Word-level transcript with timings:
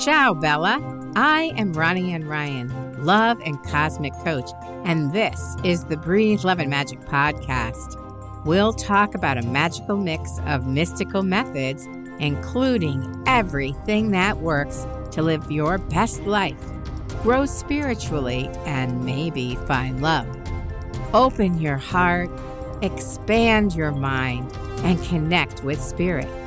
Ciao, 0.00 0.32
Bella. 0.32 0.80
I 1.14 1.52
am 1.58 1.74
Ronnie 1.74 2.14
Ann 2.14 2.26
Ryan, 2.26 3.04
love 3.04 3.38
and 3.44 3.62
cosmic 3.64 4.14
coach, 4.24 4.48
and 4.86 5.12
this 5.12 5.56
is 5.62 5.84
the 5.84 5.98
Breathe 5.98 6.42
Love 6.42 6.58
and 6.58 6.70
Magic 6.70 7.00
podcast. 7.00 7.98
We'll 8.46 8.72
talk 8.72 9.14
about 9.14 9.36
a 9.36 9.42
magical 9.42 9.98
mix 9.98 10.40
of 10.46 10.66
mystical 10.66 11.22
methods, 11.22 11.84
including 12.18 13.22
everything 13.26 14.12
that 14.12 14.38
works 14.38 14.86
to 15.10 15.20
live 15.20 15.52
your 15.52 15.76
best 15.76 16.22
life, 16.22 16.64
grow 17.22 17.44
spiritually, 17.44 18.48
and 18.64 19.04
maybe 19.04 19.56
find 19.66 20.00
love. 20.00 20.26
Open 21.12 21.60
your 21.60 21.76
heart, 21.76 22.30
expand 22.80 23.74
your 23.74 23.92
mind, 23.92 24.50
and 24.82 25.02
connect 25.04 25.62
with 25.62 25.78
spirit. 25.78 26.39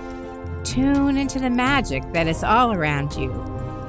Tune 0.63 1.17
into 1.17 1.39
the 1.39 1.49
magic 1.49 2.03
that 2.13 2.25
is 2.25 2.41
all 2.43 2.71
around 2.71 3.13
you. 3.15 3.31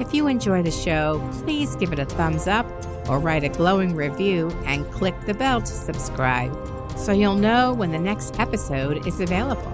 If 0.01 0.12
you 0.12 0.27
enjoy 0.27 0.62
the 0.62 0.73
show, 0.73 1.27
please 1.45 1.77
give 1.77 1.93
it 1.93 2.01
a 2.01 2.05
thumbs 2.05 2.48
up 2.48 2.67
or 3.09 3.21
write 3.21 3.45
a 3.45 3.48
glowing 3.48 3.95
review 3.95 4.51
and 4.67 4.91
click 4.91 5.15
the 5.25 5.34
bell 5.34 5.61
to 5.61 5.67
subscribe 5.67 6.53
so 6.97 7.12
you'll 7.12 7.37
know 7.37 7.73
when 7.73 7.93
the 7.93 7.98
next 7.98 8.41
episode 8.41 9.07
is 9.07 9.21
available. 9.21 9.73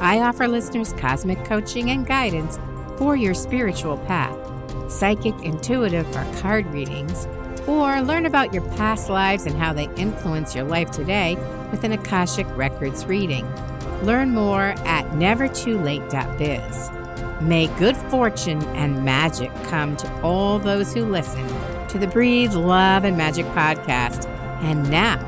I 0.00 0.20
offer 0.20 0.48
listeners 0.48 0.94
cosmic 0.94 1.44
coaching 1.44 1.90
and 1.90 2.06
guidance 2.06 2.58
for 2.96 3.14
your 3.14 3.34
spiritual 3.34 3.98
path, 3.98 4.36
psychic, 4.90 5.34
intuitive, 5.42 6.06
or 6.16 6.40
card 6.40 6.66
readings, 6.68 7.26
or 7.66 8.00
learn 8.00 8.24
about 8.24 8.54
your 8.54 8.66
past 8.76 9.10
lives 9.10 9.44
and 9.44 9.56
how 9.56 9.74
they 9.74 9.88
influence 9.96 10.54
your 10.54 10.64
life 10.64 10.90
today 10.90 11.36
with 11.70 11.84
an 11.84 11.92
Akashic 11.92 12.46
Records 12.56 13.04
reading. 13.04 13.46
Learn 14.02 14.30
more 14.30 14.74
at 14.84 15.06
nevertoolate.biz. 15.10 16.90
May 17.42 17.66
good 17.78 17.96
fortune 17.96 18.62
and 18.74 19.04
magic 19.04 19.52
come 19.64 19.96
to 19.96 20.22
all 20.22 20.58
those 20.58 20.92
who 20.94 21.04
listen 21.04 21.46
to 21.88 21.98
the 21.98 22.06
Breathe 22.06 22.54
Love 22.54 23.04
and 23.04 23.16
Magic 23.16 23.46
podcast. 23.46 24.26
And 24.62 24.88
now, 24.90 25.18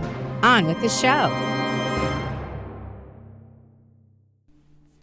on 0.43 0.67
with 0.67 0.81
the 0.81 0.89
show. 0.89 1.31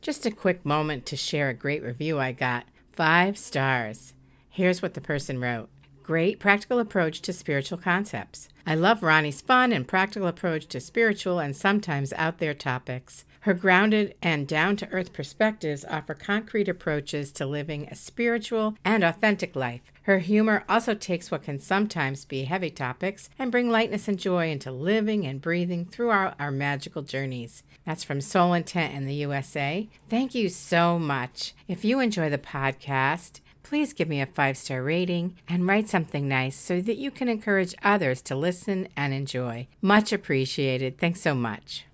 Just 0.02 0.26
a 0.26 0.32
quick 0.32 0.66
moment 0.66 1.06
to 1.08 1.16
share 1.16 1.50
a 1.50 1.54
great 1.54 1.84
review 1.84 2.20
I 2.20 2.32
got. 2.32 2.66
Five 2.92 3.38
stars. 3.38 4.14
Here's 4.50 4.82
what 4.82 4.96
the 4.96 5.02
person 5.02 5.40
wrote 5.40 5.70
Great 6.02 6.40
practical 6.40 6.80
approach 6.80 7.22
to 7.22 7.32
spiritual 7.32 7.78
concepts. 7.78 8.50
I 8.66 8.76
love 8.76 9.04
Ronnie's 9.04 9.42
fun 9.42 9.72
and 9.72 9.88
practical 9.88 10.28
approach 10.28 10.66
to 10.68 10.80
spiritual 10.80 11.40
and 11.40 11.56
sometimes 11.56 12.14
out 12.14 12.40
there 12.40 12.54
topics. 12.54 13.26
Her 13.42 13.56
grounded 13.56 14.14
and 14.22 14.48
down 14.48 14.76
to 14.78 14.90
earth 14.90 15.14
perspectives 15.14 15.84
offer 15.86 16.14
concrete 16.14 16.68
approaches 16.68 17.32
to 17.34 17.48
living 17.48 17.88
a 17.88 17.96
spiritual 17.96 18.76
and 18.86 19.04
authentic 19.04 19.56
life. 19.56 19.82
Her 20.04 20.20
humor 20.20 20.64
also 20.70 20.94
takes 20.94 21.32
what 21.32 21.44
can 21.44 21.58
sometimes 21.58 22.24
be 22.24 22.44
heavy 22.44 22.70
topics 22.70 23.30
and 23.40 23.52
bring 23.52 23.72
lightness 23.72 24.08
and 24.08 24.20
joy 24.20 24.52
into 24.52 24.72
living 24.72 25.26
and 25.26 25.42
breathing 25.42 25.86
throughout 25.86 26.36
our 26.40 26.52
magical 26.52 27.02
journeys. 27.02 27.64
That's 27.84 28.04
from 28.04 28.22
Soul 28.22 28.54
Intent 28.54 28.94
in 28.94 29.06
the 29.06 29.16
USA. 29.16 29.90
Thank 30.08 30.36
you 30.36 30.48
so 30.48 31.00
much. 31.00 31.56
If 31.68 31.84
you 31.84 32.00
enjoy 32.00 32.30
the 32.30 32.38
podcast, 32.38 33.42
please 33.64 33.94
give 33.94 34.08
me 34.08 34.22
a 34.22 34.28
five 34.28 34.56
star 34.56 34.84
rating 34.84 35.36
and 35.48 35.66
write 35.68 35.90
something 35.90 36.28
nice 36.28 36.56
so 36.56 36.80
that 36.80 36.98
you 36.98 37.10
can 37.10 37.28
encourage 37.28 37.74
others 37.82 38.22
to 38.24 38.36
listen 38.36 38.88
and 38.96 39.16
enjoy. 39.16 39.68
Much 39.82 40.14
appreciated. 40.14 41.00
Thanks 41.00 41.22
so 41.22 41.34
much. 41.34 41.86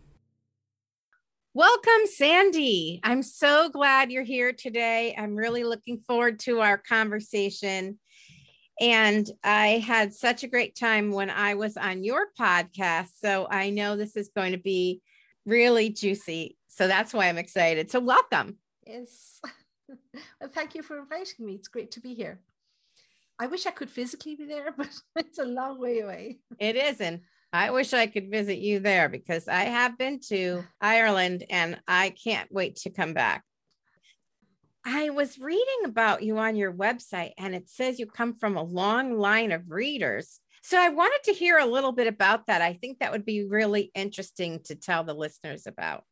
Welcome, 1.57 2.05
Sandy. 2.05 2.99
I'm 3.03 3.23
so 3.23 3.67
glad 3.69 4.11
you're 4.11 4.21
here 4.21 4.53
today. 4.53 5.15
I'm 5.17 5.35
really 5.35 5.63
looking 5.63 5.97
forward 6.01 6.37
to 6.41 6.59
our 6.59 6.77
conversation. 6.77 7.97
And 8.79 9.27
I 9.43 9.83
had 9.83 10.13
such 10.13 10.43
a 10.43 10.47
great 10.47 10.75
time 10.75 11.09
when 11.11 11.31
I 11.31 11.55
was 11.55 11.75
on 11.75 12.03
your 12.03 12.27
podcast. 12.39 13.07
So 13.19 13.47
I 13.49 13.71
know 13.71 13.95
this 13.95 14.15
is 14.15 14.29
going 14.35 14.51
to 14.51 14.59
be 14.59 15.01
really 15.47 15.89
juicy. 15.89 16.57
So 16.67 16.87
that's 16.87 17.11
why 17.11 17.27
I'm 17.27 17.39
excited. 17.39 17.89
So, 17.89 18.01
welcome. 18.01 18.57
Yes. 18.85 19.41
well, 20.39 20.51
thank 20.53 20.75
you 20.75 20.83
for 20.83 20.99
inviting 20.99 21.43
me. 21.43 21.55
It's 21.55 21.69
great 21.69 21.89
to 21.93 21.99
be 21.99 22.13
here. 22.13 22.39
I 23.39 23.47
wish 23.47 23.65
I 23.65 23.71
could 23.71 23.89
physically 23.89 24.35
be 24.35 24.45
there, 24.45 24.71
but 24.77 24.91
it's 25.15 25.39
a 25.39 25.43
long 25.43 25.81
way 25.81 26.01
away. 26.01 26.37
It 26.59 26.75
isn't. 26.75 27.23
I 27.57 27.71
wish 27.71 27.91
I 27.91 28.05
could 28.05 28.29
visit 28.29 28.59
you 28.59 28.79
there 28.79 29.09
because 29.09 29.47
I 29.47 29.63
have 29.63 29.97
been 29.97 30.19
to 30.27 30.63
Ireland 30.79 31.43
and 31.49 31.79
I 31.87 32.11
can't 32.11 32.51
wait 32.51 32.75
to 32.77 32.91
come 32.91 33.15
back. 33.15 33.43
I 34.85 35.09
was 35.09 35.39
reading 35.39 35.85
about 35.85 36.21
you 36.21 36.37
on 36.37 36.55
your 36.55 36.71
website 36.71 37.31
and 37.35 37.55
it 37.55 37.67
says 37.67 37.97
you 37.97 38.05
come 38.05 38.35
from 38.35 38.57
a 38.57 38.63
long 38.63 39.17
line 39.17 39.51
of 39.51 39.71
readers. 39.71 40.39
So 40.61 40.79
I 40.79 40.89
wanted 40.89 41.21
to 41.23 41.33
hear 41.33 41.57
a 41.57 41.65
little 41.65 41.91
bit 41.91 42.05
about 42.05 42.45
that. 42.45 42.61
I 42.61 42.73
think 42.73 42.99
that 42.99 43.11
would 43.11 43.25
be 43.25 43.43
really 43.43 43.91
interesting 43.95 44.59
to 44.65 44.75
tell 44.75 45.03
the 45.03 45.15
listeners 45.15 45.65
about. 45.65 46.03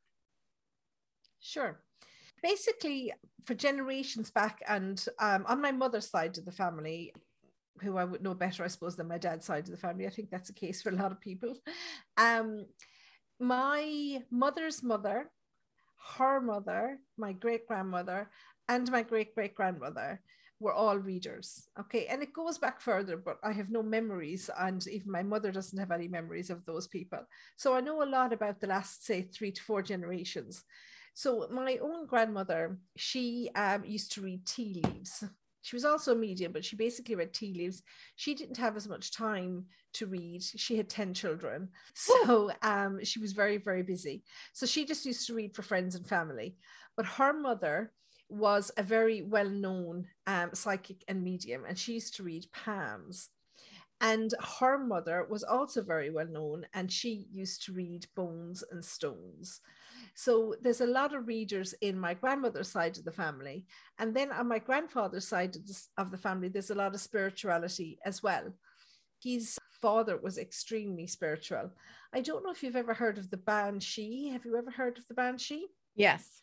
Sure. 1.39 1.79
Basically, 2.41 3.13
for 3.45 3.53
generations 3.53 4.31
back, 4.31 4.63
and 4.67 5.06
um, 5.19 5.45
on 5.47 5.62
my 5.62 5.72
mother's 5.72 6.09
side 6.09 6.38
of 6.39 6.45
the 6.45 6.51
family, 6.51 7.13
who 7.81 7.97
I 7.97 8.03
would 8.03 8.24
know 8.24 8.34
better, 8.34 8.63
I 8.63 8.68
suppose, 8.68 8.96
than 8.96 9.08
my 9.08 9.18
dad's 9.18 9.46
side 9.46 9.66
of 9.66 9.72
the 9.72 9.78
family. 9.78 10.08
I 10.08 10.09
think 10.09 10.30
that's 10.30 10.47
the 10.47 10.53
case 10.53 10.81
for 10.81 10.90
a 10.90 10.96
lot 10.96 11.12
of 11.12 11.19
people. 11.19 11.56
Um, 12.18 12.66
my 13.40 14.24
mother's 14.31 14.81
mother, 14.81 15.30
her 16.18 16.40
mother, 16.40 17.00
my 17.18 17.34
great 17.34 17.68
grandmother, 17.68 18.30
and 18.69 18.90
my 18.91 19.03
great 19.03 19.36
great 19.36 19.56
grandmother 19.56 20.22
were 20.59 20.74
all 20.74 20.97
readers. 20.97 21.68
Okay. 21.80 22.08
And 22.08 22.24
it 22.24 22.34
goes 22.34 22.58
back 22.58 22.80
further, 22.80 23.18
but 23.18 23.38
I 23.44 23.52
have 23.52 23.69
no 23.69 23.84
memories. 23.84 24.50
And 24.57 24.86
even 24.88 25.12
my 25.12 25.24
mother 25.24 25.52
doesn't 25.52 25.78
have 25.78 25.92
any 25.92 26.07
memories 26.07 26.50
of 26.50 26.66
those 26.66 26.88
people. 26.88 27.19
So 27.57 27.75
I 27.75 27.81
know 27.81 28.02
a 28.02 28.06
lot 28.06 28.31
about 28.31 28.62
the 28.62 28.68
last, 28.68 29.06
say, 29.06 29.24
three 29.24 29.52
to 29.52 29.62
four 29.62 29.81
generations. 29.81 30.63
So 31.13 31.47
my 31.52 31.78
own 31.81 32.07
grandmother, 32.07 32.78
she 32.96 33.50
um, 33.56 33.84
used 33.86 34.13
to 34.13 34.22
read 34.22 34.46
tea 34.46 34.81
leaves. 34.84 35.24
She 35.66 35.76
was 35.76 35.84
also 35.84 36.12
a 36.12 36.16
medium, 36.16 36.52
but 36.52 36.64
she 36.64 36.76
basically 36.76 37.16
read 37.16 37.34
tea 37.34 37.52
leaves. 37.52 37.81
She 38.18 38.36
didn't 38.36 38.58
have 38.58 38.78
as 38.78 38.88
much 38.88 39.12
time 39.12 39.66
to 39.94 40.06
read. 40.06 40.44
She 40.44 40.78
had 40.78 40.88
10 40.90 41.16
children. 41.16 41.70
So 41.96 42.52
um, 42.62 43.03
she 43.03 43.20
was 43.20 43.31
very, 43.31 43.58
very 43.58 43.81
busy. 43.81 44.22
So 44.54 44.68
she 44.68 44.86
just 44.86 45.08
used 45.08 45.25
to 45.25 45.34
read 45.34 45.56
for 45.56 45.64
friends 45.64 45.96
and 45.96 46.08
family. 46.08 46.56
But 46.96 47.08
her 47.08 47.34
mother 47.34 47.92
was 48.30 48.70
a 48.78 48.84
very 48.84 49.24
well 49.24 49.50
known 49.50 50.06
um, 50.28 50.52
psychic 50.54 51.04
and 51.08 51.24
medium, 51.24 51.64
and 51.68 51.80
she 51.80 51.94
used 51.94 52.16
to 52.18 52.24
read 52.24 52.46
palms. 52.54 53.30
And 54.01 54.33
her 54.59 54.78
mother 54.78 55.25
was 55.29 55.44
also 55.44 55.81
very 55.81 56.09
well 56.09 56.28
known, 56.28 56.66
and 56.73 56.91
she 56.91 57.28
used 57.31 57.63
to 57.63 57.73
read 57.73 58.06
bones 58.16 58.63
and 58.72 58.83
stones. 58.83 59.61
So 60.16 60.56
there's 60.61 60.81
a 60.81 60.88
lot 60.88 61.13
of 61.13 61.28
readers 61.28 61.73
in 61.81 62.00
my 62.00 62.13
grandmother's 62.13 62.69
side 62.69 62.97
of 62.97 63.06
the 63.06 63.11
family. 63.11 63.66
And 63.97 64.13
then 64.13 64.31
on 64.31 64.47
my 64.47 64.59
grandfather's 64.59 65.28
side 65.28 65.56
of 65.56 65.67
the, 65.67 65.81
of 65.97 66.11
the 66.11 66.17
family, 66.17 66.50
there's 66.50 66.72
a 66.72 66.75
lot 66.75 66.94
of 66.94 67.01
spirituality 67.01 68.00
as 68.06 68.22
well. 68.23 68.53
His 69.22 69.57
father 69.81 70.17
was 70.17 70.38
extremely 70.38 71.07
spiritual. 71.07 71.72
I 72.13 72.22
don't 72.22 72.44
know 72.44 72.51
if 72.51 72.63
you've 72.63 72.75
ever 72.75 72.94
heard 72.94 73.17
of 73.17 73.29
the 73.29 73.38
Banshee. 73.38 74.29
Have 74.29 74.45
you 74.45 74.57
ever 74.57 74.72
heard 74.72 74.97
of 74.97 75.07
the 75.07 75.13
Banshee? 75.13 75.67
Yes. 75.95 76.41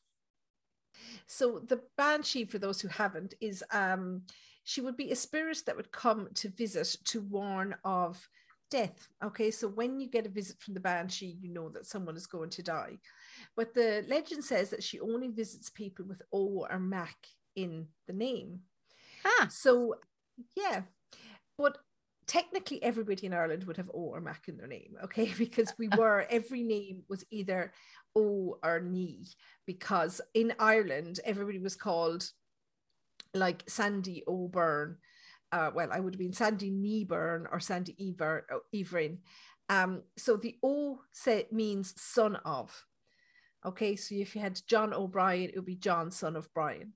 So 1.26 1.62
the 1.66 1.80
Banshee, 1.96 2.44
for 2.44 2.58
those 2.58 2.80
who 2.80 2.88
haven't, 2.88 3.34
is 3.40 3.64
um, 3.72 4.22
she 4.64 4.80
would 4.80 4.96
be 4.96 5.10
a 5.10 5.16
spirit 5.16 5.62
that 5.66 5.76
would 5.76 5.92
come 5.92 6.28
to 6.34 6.48
visit 6.48 6.96
to 7.04 7.20
warn 7.20 7.74
of 7.84 8.28
death. 8.70 9.08
Okay, 9.22 9.50
so 9.50 9.68
when 9.68 10.00
you 10.00 10.08
get 10.08 10.26
a 10.26 10.30
visit 10.30 10.58
from 10.60 10.74
the 10.74 10.80
Banshee, 10.80 11.36
you 11.40 11.52
know 11.52 11.68
that 11.68 11.86
someone 11.86 12.16
is 12.16 12.26
going 12.26 12.50
to 12.50 12.62
die. 12.62 12.98
But 13.54 13.74
the 13.74 14.04
legend 14.08 14.44
says 14.44 14.70
that 14.70 14.82
she 14.82 14.98
only 14.98 15.28
visits 15.28 15.68
people 15.68 16.06
with 16.06 16.22
O 16.32 16.66
or 16.70 16.78
Mac 16.78 17.16
in 17.54 17.86
the 18.06 18.14
name. 18.14 18.60
Ah. 19.24 19.48
So, 19.50 19.96
yeah. 20.56 20.82
But 21.58 21.76
technically, 22.26 22.82
everybody 22.82 23.26
in 23.26 23.34
Ireland 23.34 23.64
would 23.64 23.76
have 23.76 23.90
O 23.92 24.14
or 24.14 24.20
Mac 24.22 24.48
in 24.48 24.56
their 24.56 24.66
name, 24.66 24.96
okay? 25.04 25.30
Because 25.38 25.72
we 25.78 25.88
were, 25.98 26.26
every 26.30 26.62
name 26.62 27.02
was 27.08 27.24
either 27.30 27.72
O 28.16 28.58
or 28.62 28.80
Ni, 28.80 29.26
because 29.66 30.20
in 30.32 30.54
Ireland, 30.58 31.20
everybody 31.24 31.58
was 31.58 31.76
called 31.76 32.24
like 33.34 33.64
Sandy 33.68 34.22
O'Byrne. 34.26 34.96
Uh, 35.50 35.70
well, 35.74 35.88
I 35.92 36.00
would 36.00 36.14
have 36.14 36.18
been 36.18 36.32
Sandy 36.32 36.70
Nieburn 36.70 37.46
or 37.52 37.60
Sandy 37.60 37.94
Ever, 38.00 38.46
Everin. 38.74 39.18
Um, 39.68 40.02
so 40.16 40.36
the 40.36 40.56
O 40.62 41.00
set 41.12 41.52
means 41.52 41.94
son 42.00 42.36
of. 42.44 42.86
Okay, 43.64 43.96
so 43.96 44.14
if 44.14 44.34
you 44.34 44.40
had 44.40 44.60
John 44.66 44.92
O'Brien, 44.92 45.50
it 45.50 45.56
would 45.56 45.66
be 45.66 45.76
John, 45.76 46.10
son 46.10 46.36
of 46.36 46.52
Brian. 46.52 46.92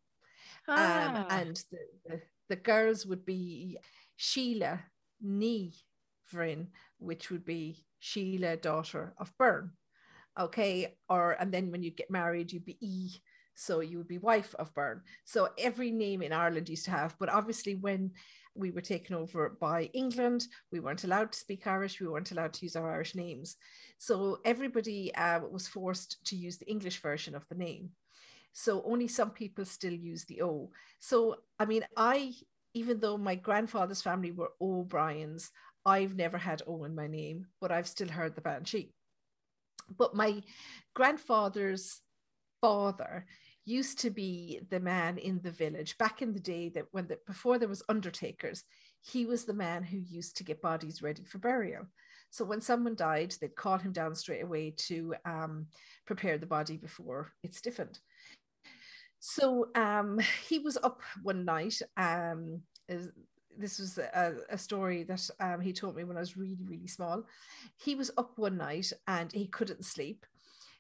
Um, 0.69 0.77
ah. 0.77 1.21
Um, 1.21 1.27
and 1.31 1.56
the, 1.71 1.79
the, 2.06 2.21
the, 2.49 2.56
girls 2.56 3.06
would 3.06 3.25
be 3.25 3.79
Sheila 4.17 4.81
Nee 5.21 5.75
Vryn, 6.33 6.67
which 6.99 7.31
would 7.31 7.44
be 7.44 7.85
Sheila, 8.00 8.56
daughter 8.56 9.15
of 9.19 9.33
Byrne. 9.38 9.71
Okay, 10.38 10.97
or 11.09 11.33
and 11.33 11.53
then 11.53 11.71
when 11.71 11.83
you 11.83 11.91
get 11.91 12.11
married, 12.11 12.53
you'd 12.53 12.67
be 12.67 12.77
E, 12.81 13.11
So 13.56 13.81
you 13.81 13.97
would 13.99 14.06
be 14.06 14.19
wife 14.19 14.55
of 14.58 14.73
Byrne. 14.75 15.00
So 15.25 15.49
every 15.58 15.91
name 15.91 16.23
in 16.23 16.32
Ireland 16.32 16.69
used 16.69 16.85
to 16.85 16.91
have, 16.91 17.17
but 17.19 17.31
obviously 17.31 17.75
when 17.75 18.12
we 18.55 18.70
were 18.70 18.82
taken 18.82 19.17
over 19.17 19.56
by 19.61 19.85
England, 19.94 20.47
we 20.70 20.81
weren't 20.81 21.05
allowed 21.05 21.32
to 21.32 21.38
speak 21.38 21.67
Irish, 21.67 21.99
we 21.99 22.06
weren't 22.06 22.32
allowed 22.32 22.53
to 22.53 22.64
use 22.64 22.76
our 22.76 22.93
Irish 22.93 23.14
names. 23.14 23.56
So 23.99 24.41
everybody 24.44 25.14
uh, 25.14 25.41
was 25.41 25.67
forced 25.67 26.25
to 26.26 26.37
use 26.37 26.58
the 26.58 26.70
English 26.70 27.00
version 27.00 27.35
of 27.35 27.44
the 27.49 27.55
name. 27.55 27.91
So 28.53 28.82
only 28.87 29.08
some 29.08 29.31
people 29.31 29.64
still 29.64 29.93
use 29.93 30.25
the 30.25 30.43
O. 30.43 30.70
So, 30.99 31.37
I 31.59 31.64
mean, 31.64 31.85
I, 31.97 32.35
even 32.75 33.00
though 33.00 33.19
my 33.19 33.35
grandfather's 33.37 34.02
family 34.02 34.32
were 34.32 34.52
O'Briens, 34.61 35.50
I've 35.85 36.14
never 36.14 36.37
had 36.38 36.62
O 36.67 36.85
in 36.85 36.94
my 36.94 37.06
name, 37.06 37.47
but 37.61 37.73
I've 37.73 37.88
still 37.88 38.09
heard 38.09 38.35
the 38.35 38.41
Banshee. 38.41 38.93
But 39.97 40.14
my 40.14 40.43
grandfather's 40.94 42.00
father 42.61 43.26
used 43.67 43.99
to 43.99 44.11
be 44.11 44.61
the 44.71 44.81
man 44.81 45.19
in 45.19 45.41
the 45.43 45.51
village. 45.51 45.99
Back 45.99 46.23
in 46.23 46.33
the 46.33 46.41
day 46.41 46.71
that 46.71 46.87
when 46.93 47.09
the, 47.09 47.19
before 47.27 47.59
there 47.59 47.69
was 47.69 47.83
undertakers 47.89 48.65
he 49.03 49.27
was 49.27 49.45
the 49.45 49.55
man 49.55 49.85
who 49.85 49.99
used 49.99 50.37
to 50.37 50.45
get 50.45 50.63
bodies 50.63 51.03
ready 51.03 51.25
for 51.25 51.39
burial. 51.39 51.85
So 52.31 52.45
when 52.45 52.61
someone 52.61 52.95
died 52.95 53.35
they'd 53.41 53.57
call 53.57 53.79
him 53.79 53.93
down 53.93 54.15
straight 54.15 54.43
away 54.43 54.75
to 54.89 55.15
um, 55.25 55.67
prepare 56.07 56.39
the 56.39 56.47
body 56.47 56.77
before 56.77 57.33
it 57.43 57.55
stiffened. 57.55 57.99
So 59.19 59.69
um, 59.75 60.21
he 60.49 60.61
was 60.61 60.79
up 60.83 61.01
one 61.23 61.45
night 61.45 61.81
um, 61.97 62.62
this 63.59 63.79
was 63.79 63.99
a, 63.99 64.35
a 64.51 64.59
story 64.59 65.03
that 65.05 65.29
um, 65.41 65.61
he 65.61 65.73
told 65.73 65.97
me 65.97 66.05
when 66.05 66.17
i 66.17 66.21
was 66.21 66.37
really 66.37 66.65
really 66.65 66.87
small. 66.87 67.25
He 67.79 67.95
was 67.95 68.11
up 68.17 68.39
one 68.39 68.57
night 68.57 68.93
and 69.09 69.33
he 69.33 69.47
couldn't 69.47 69.85
sleep 69.85 70.25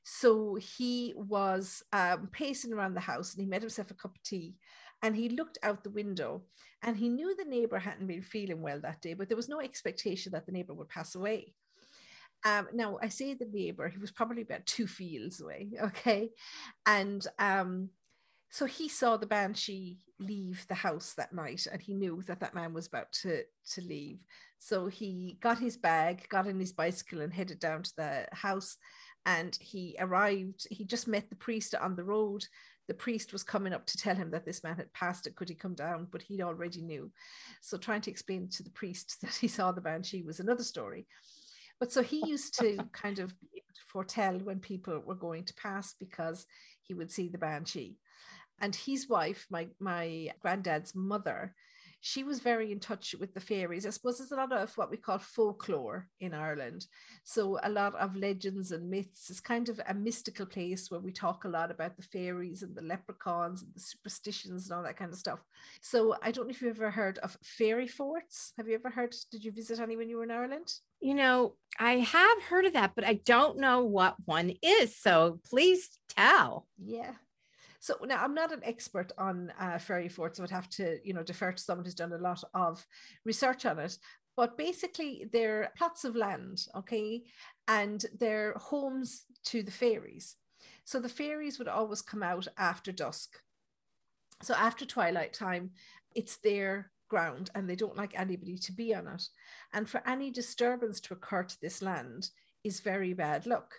so 0.08 0.54
he 0.54 1.12
was 1.16 1.82
um, 1.92 2.28
pacing 2.30 2.72
around 2.72 2.94
the 2.94 3.00
house 3.00 3.34
and 3.34 3.42
he 3.42 3.50
made 3.50 3.62
himself 3.62 3.90
a 3.90 3.94
cup 3.94 4.14
of 4.14 4.22
tea 4.22 4.54
and 5.02 5.16
he 5.16 5.30
looked 5.30 5.58
out 5.64 5.82
the 5.82 5.90
window 5.90 6.42
and 6.84 6.96
he 6.96 7.08
knew 7.08 7.34
the 7.34 7.44
neighbor 7.44 7.76
hadn't 7.76 8.06
been 8.06 8.22
feeling 8.22 8.62
well 8.62 8.78
that 8.80 9.02
day, 9.02 9.14
but 9.14 9.26
there 9.28 9.36
was 9.36 9.48
no 9.48 9.60
expectation 9.60 10.30
that 10.30 10.46
the 10.46 10.52
neighbor 10.52 10.74
would 10.74 10.88
pass 10.88 11.16
away. 11.16 11.54
Um, 12.44 12.68
now 12.72 12.98
I 13.02 13.08
say 13.08 13.34
the 13.34 13.48
neighbor, 13.52 13.88
he 13.88 13.98
was 13.98 14.12
probably 14.12 14.42
about 14.42 14.64
two 14.64 14.86
fields 14.86 15.40
away, 15.40 15.70
okay, 15.82 16.30
and 16.86 17.26
um, 17.40 17.88
so 18.48 18.64
he 18.64 18.88
saw 18.88 19.16
the 19.16 19.26
banshee 19.26 19.98
leave 20.20 20.64
the 20.68 20.74
house 20.76 21.14
that 21.14 21.32
night, 21.32 21.66
and 21.70 21.82
he 21.82 21.94
knew 21.94 22.22
that 22.28 22.38
that 22.38 22.54
man 22.54 22.72
was 22.72 22.86
about 22.86 23.10
to 23.22 23.42
to 23.72 23.80
leave. 23.80 24.20
So 24.60 24.86
he 24.86 25.36
got 25.40 25.58
his 25.58 25.76
bag, 25.76 26.28
got 26.28 26.46
on 26.46 26.60
his 26.60 26.72
bicycle, 26.72 27.22
and 27.22 27.32
headed 27.34 27.58
down 27.58 27.82
to 27.82 27.92
the 27.96 28.28
house 28.32 28.76
and 29.26 29.58
he 29.60 29.96
arrived 29.98 30.66
he 30.70 30.84
just 30.84 31.08
met 31.08 31.28
the 31.28 31.36
priest 31.36 31.74
on 31.74 31.96
the 31.96 32.04
road. 32.04 32.46
The 32.86 32.94
priest 32.94 33.32
was 33.32 33.42
coming 33.42 33.72
up 33.72 33.84
to 33.86 33.98
tell 33.98 34.14
him 34.14 34.30
that 34.30 34.46
this 34.46 34.62
man 34.62 34.76
had 34.76 34.92
passed 34.92 35.26
it 35.26 35.34
could 35.34 35.48
he 35.48 35.56
come 35.56 35.74
down? 35.74 36.06
But 36.10 36.22
he 36.22 36.40
already 36.40 36.80
knew. 36.80 37.10
So 37.60 37.76
trying 37.76 38.02
to 38.02 38.10
explain 38.10 38.48
to 38.50 38.62
the 38.62 38.70
priest 38.70 39.18
that 39.22 39.34
he 39.34 39.48
saw 39.48 39.72
the 39.72 39.80
banshee 39.80 40.22
was 40.22 40.40
another 40.40 40.62
story. 40.62 41.06
But 41.78 41.92
so 41.92 42.02
he 42.02 42.26
used 42.26 42.58
to 42.60 42.78
kind 42.92 43.18
of 43.18 43.34
foretell 43.88 44.38
when 44.38 44.60
people 44.60 45.02
were 45.04 45.16
going 45.16 45.44
to 45.44 45.54
pass 45.54 45.94
because 45.98 46.46
he 46.82 46.94
would 46.94 47.10
see 47.10 47.28
the 47.28 47.38
banshee. 47.38 47.96
And 48.60 48.74
his 48.74 49.08
wife 49.08 49.46
my 49.50 49.66
my 49.80 50.30
granddad's 50.40 50.94
mother 50.94 51.54
she 52.00 52.22
was 52.22 52.40
very 52.40 52.70
in 52.72 52.80
touch 52.80 53.14
with 53.18 53.34
the 53.34 53.40
fairies. 53.40 53.86
I 53.86 53.90
suppose 53.90 54.18
there's 54.18 54.32
a 54.32 54.36
lot 54.36 54.52
of 54.52 54.76
what 54.76 54.90
we 54.90 54.96
call 54.96 55.18
folklore 55.18 56.08
in 56.20 56.34
Ireland. 56.34 56.86
So 57.24 57.58
a 57.62 57.70
lot 57.70 57.94
of 57.96 58.14
legends 58.14 58.72
and 58.72 58.88
myths. 58.90 59.30
It's 59.30 59.40
kind 59.40 59.68
of 59.68 59.80
a 59.88 59.94
mystical 59.94 60.46
place 60.46 60.90
where 60.90 61.00
we 61.00 61.12
talk 61.12 61.44
a 61.44 61.48
lot 61.48 61.70
about 61.70 61.96
the 61.96 62.02
fairies 62.02 62.62
and 62.62 62.74
the 62.76 62.82
leprechauns 62.82 63.62
and 63.62 63.72
the 63.74 63.80
superstitions 63.80 64.68
and 64.68 64.76
all 64.76 64.84
that 64.84 64.96
kind 64.96 65.12
of 65.12 65.18
stuff. 65.18 65.40
So 65.80 66.16
I 66.22 66.30
don't 66.30 66.46
know 66.46 66.50
if 66.50 66.62
you've 66.62 66.76
ever 66.76 66.90
heard 66.90 67.18
of 67.18 67.36
fairy 67.42 67.88
forts. 67.88 68.52
Have 68.56 68.68
you 68.68 68.74
ever 68.74 68.90
heard? 68.90 69.14
Did 69.30 69.44
you 69.44 69.52
visit 69.52 69.80
any 69.80 69.96
when 69.96 70.08
you 70.08 70.18
were 70.18 70.24
in 70.24 70.30
Ireland? 70.30 70.72
You 71.00 71.14
know, 71.14 71.54
I 71.78 71.98
have 71.98 72.42
heard 72.42 72.64
of 72.64 72.72
that, 72.74 72.92
but 72.94 73.04
I 73.04 73.14
don't 73.24 73.58
know 73.58 73.84
what 73.84 74.16
one 74.24 74.52
is. 74.62 74.96
So 74.96 75.40
please 75.48 75.98
tell. 76.08 76.66
Yeah. 76.78 77.12
So 77.80 77.96
now 78.04 78.22
I'm 78.22 78.34
not 78.34 78.52
an 78.52 78.62
expert 78.64 79.12
on 79.18 79.52
uh, 79.58 79.78
fairy 79.78 80.08
forts, 80.08 80.38
so 80.38 80.44
I'd 80.44 80.50
have 80.50 80.68
to, 80.70 80.98
you 81.04 81.14
know, 81.14 81.22
defer 81.22 81.52
to 81.52 81.62
someone 81.62 81.84
who's 81.84 81.94
done 81.94 82.12
a 82.12 82.18
lot 82.18 82.42
of 82.54 82.84
research 83.24 83.66
on 83.66 83.78
it. 83.78 83.98
But 84.36 84.58
basically, 84.58 85.28
they're 85.32 85.70
plots 85.76 86.04
of 86.04 86.14
land, 86.14 86.66
okay, 86.76 87.24
and 87.68 88.04
they're 88.18 88.52
homes 88.54 89.24
to 89.46 89.62
the 89.62 89.70
fairies. 89.70 90.36
So 90.84 91.00
the 91.00 91.08
fairies 91.08 91.58
would 91.58 91.68
always 91.68 92.02
come 92.02 92.22
out 92.22 92.46
after 92.58 92.92
dusk. 92.92 93.40
So 94.42 94.54
after 94.54 94.84
twilight 94.84 95.32
time, 95.32 95.70
it's 96.14 96.36
their 96.36 96.90
ground 97.08 97.50
and 97.54 97.68
they 97.68 97.76
don't 97.76 97.96
like 97.96 98.18
anybody 98.18 98.58
to 98.58 98.72
be 98.72 98.94
on 98.94 99.06
it. 99.06 99.22
And 99.72 99.88
for 99.88 100.02
any 100.06 100.30
disturbance 100.30 101.00
to 101.00 101.14
occur 101.14 101.44
to 101.44 101.60
this 101.60 101.82
land 101.82 102.30
is 102.64 102.80
very 102.80 103.14
bad 103.14 103.46
luck. 103.46 103.74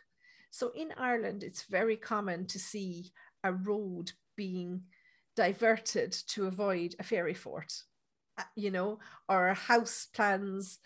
So 0.50 0.72
in 0.76 0.94
Ireland, 0.98 1.44
it's 1.44 1.64
very 1.64 1.98
common 1.98 2.46
to 2.48 2.60
see 2.60 3.12
a 3.44 3.54
road 3.54 4.12
being 4.36 4.82
diverted 5.36 6.12
to 6.12 6.48
avoid 6.48 6.96
a 7.00 7.04
fairy 7.04 7.34
fort, 7.34 7.74
uh, 8.38 8.44
you 8.56 8.72
know, 8.72 9.00
or 9.30 9.54
house 9.54 10.08
plans 10.14 10.80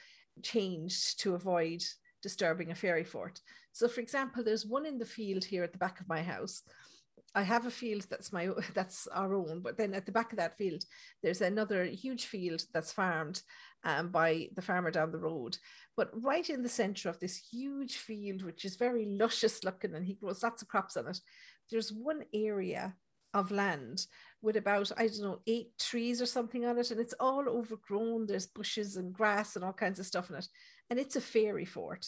changed 0.44 1.20
to 1.22 1.36
avoid 1.36 1.84
disturbing 2.22 2.72
a 2.72 2.76
fairy 2.76 3.04
fort. 3.04 3.40
So, 3.72 3.88
for 3.88 4.02
example, 4.02 4.44
there's 4.44 4.66
one 4.66 4.86
in 4.86 4.98
the 4.98 5.06
field 5.06 5.44
here 5.44 5.64
at 5.64 5.72
the 5.72 5.80
back 5.80 6.00
of 6.00 6.10
my 6.10 6.22
house. 6.22 6.64
I 7.34 7.44
have 7.44 7.66
a 7.66 7.72
field 7.72 8.06
that's 8.10 8.34
my 8.34 8.50
that's 8.74 9.08
our 9.08 9.34
own, 9.34 9.62
but 9.62 9.78
then 9.78 9.94
at 9.94 10.06
the 10.06 10.12
back 10.12 10.34
of 10.34 10.38
that 10.38 10.58
field, 10.58 10.84
there's 11.24 11.42
another 11.42 11.86
huge 11.86 12.26
field 12.26 12.64
that's 12.74 12.92
farmed 12.92 13.42
um, 13.84 14.10
by 14.10 14.50
the 14.56 14.62
farmer 14.62 14.92
down 14.92 15.12
the 15.12 15.18
road. 15.18 15.58
But 15.96 16.10
right 16.14 16.50
in 16.50 16.64
the 16.64 16.70
center 16.70 17.10
of 17.10 17.20
this 17.20 17.38
huge 17.38 17.98
field, 17.98 18.44
which 18.44 18.66
is 18.66 18.76
very 18.76 19.06
luscious 19.06 19.64
looking, 19.64 19.96
and 19.96 20.06
he 20.06 20.16
grows 20.16 20.44
lots 20.44 20.62
of 20.62 20.68
crops 20.68 20.98
on 20.98 21.08
it, 21.08 21.20
there's 21.72 21.92
one 21.92 22.24
area 22.34 22.96
of 23.34 23.52
land 23.52 24.06
with 24.42 24.58
about 24.58 24.92
I 24.98 25.08
don't 25.08 25.22
know 25.22 25.40
eight 25.48 25.78
trees 25.80 26.22
or 26.22 26.26
something 26.26 26.66
on 26.66 26.78
it, 26.78 26.92
and 26.92 27.00
it's 27.00 27.14
all 27.20 27.48
overgrown. 27.48 28.26
There's 28.26 28.48
bushes 28.48 28.98
and 28.98 29.14
grass 29.14 29.56
and 29.56 29.64
all 29.64 29.74
kinds 29.74 30.00
of 30.00 30.06
stuff 30.06 30.30
in 30.30 30.36
it, 30.36 30.48
and 30.90 31.00
it's 31.00 31.16
a 31.16 31.22
fairy 31.22 31.66
fort. 31.66 32.06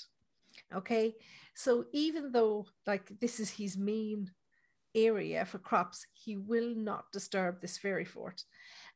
Okay, 0.75 1.15
so 1.56 1.86
even 1.94 2.31
though 2.31 2.65
like 2.86 3.12
this 3.19 3.39
is 3.39 3.50
his 3.50 3.77
main 3.77 4.30
area 4.95 5.45
for 5.45 5.57
crops, 5.60 6.06
he 6.13 6.38
will 6.38 6.75
not 6.75 7.12
disturb 7.12 7.62
this 7.62 7.77
fairy 7.77 8.06
fort. 8.06 8.44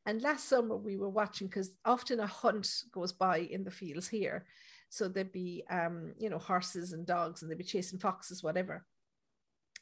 And 0.06 0.22
last 0.22 0.48
summer 0.48 0.76
we 0.76 0.96
were 0.96 1.08
watching 1.08 1.48
because 1.48 1.72
often 1.84 2.20
a 2.20 2.26
hunt 2.26 2.68
goes 2.92 3.12
by 3.12 3.38
in 3.38 3.64
the 3.64 3.70
fields 3.70 4.08
here, 4.08 4.46
so 4.90 5.08
there'd 5.08 5.32
be 5.32 5.64
um, 5.70 6.12
you 6.18 6.28
know 6.28 6.38
horses 6.38 6.92
and 6.92 7.06
dogs, 7.06 7.42
and 7.42 7.50
they'd 7.50 7.58
be 7.58 7.64
chasing 7.64 7.98
foxes, 7.98 8.42
whatever. 8.42 8.84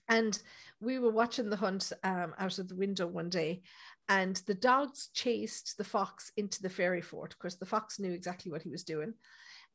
And 0.09 0.41
we 0.81 0.99
were 0.99 1.11
watching 1.11 1.51
the 1.51 1.57
hunt 1.57 1.93
um, 2.05 2.35
out 2.39 2.59
of 2.59 2.69
the 2.69 2.77
window 2.77 3.07
one 3.07 3.29
day, 3.29 3.63
and 4.09 4.37
the 4.47 4.55
dogs 4.55 5.09
chased 5.15 5.77
the 5.79 5.85
fox 5.85 6.31
into 6.37 6.63
the 6.63 6.71
fairy 6.71 7.03
fort. 7.03 7.33
Of 7.33 7.39
course, 7.39 7.57
the 7.57 7.67
fox 7.67 7.99
knew 7.99 8.13
exactly 8.13 8.53
what 8.53 8.63
he 8.63 8.69
was 8.69 8.85
doing. 8.85 9.15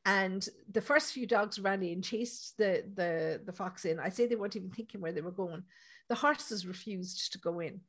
And 0.06 0.48
the 0.72 0.82
first 0.82 1.14
few 1.14 1.28
dogs 1.28 1.60
ran 1.60 1.84
in, 1.84 1.94
and 1.94 2.04
chased 2.04 2.58
the, 2.58 2.84
the, 2.96 3.42
the 3.46 3.54
fox 3.54 3.86
in. 3.86 4.00
I 4.00 4.10
say 4.10 4.26
they 4.26 4.36
weren't 4.36 4.56
even 4.56 4.72
thinking 4.72 5.02
where 5.02 5.12
they 5.12 5.22
were 5.22 5.32
going. 5.32 5.64
The 6.08 6.16
horses 6.16 6.66
refused 6.66 7.34
to 7.34 7.40
go 7.40 7.60
in, 7.60 7.82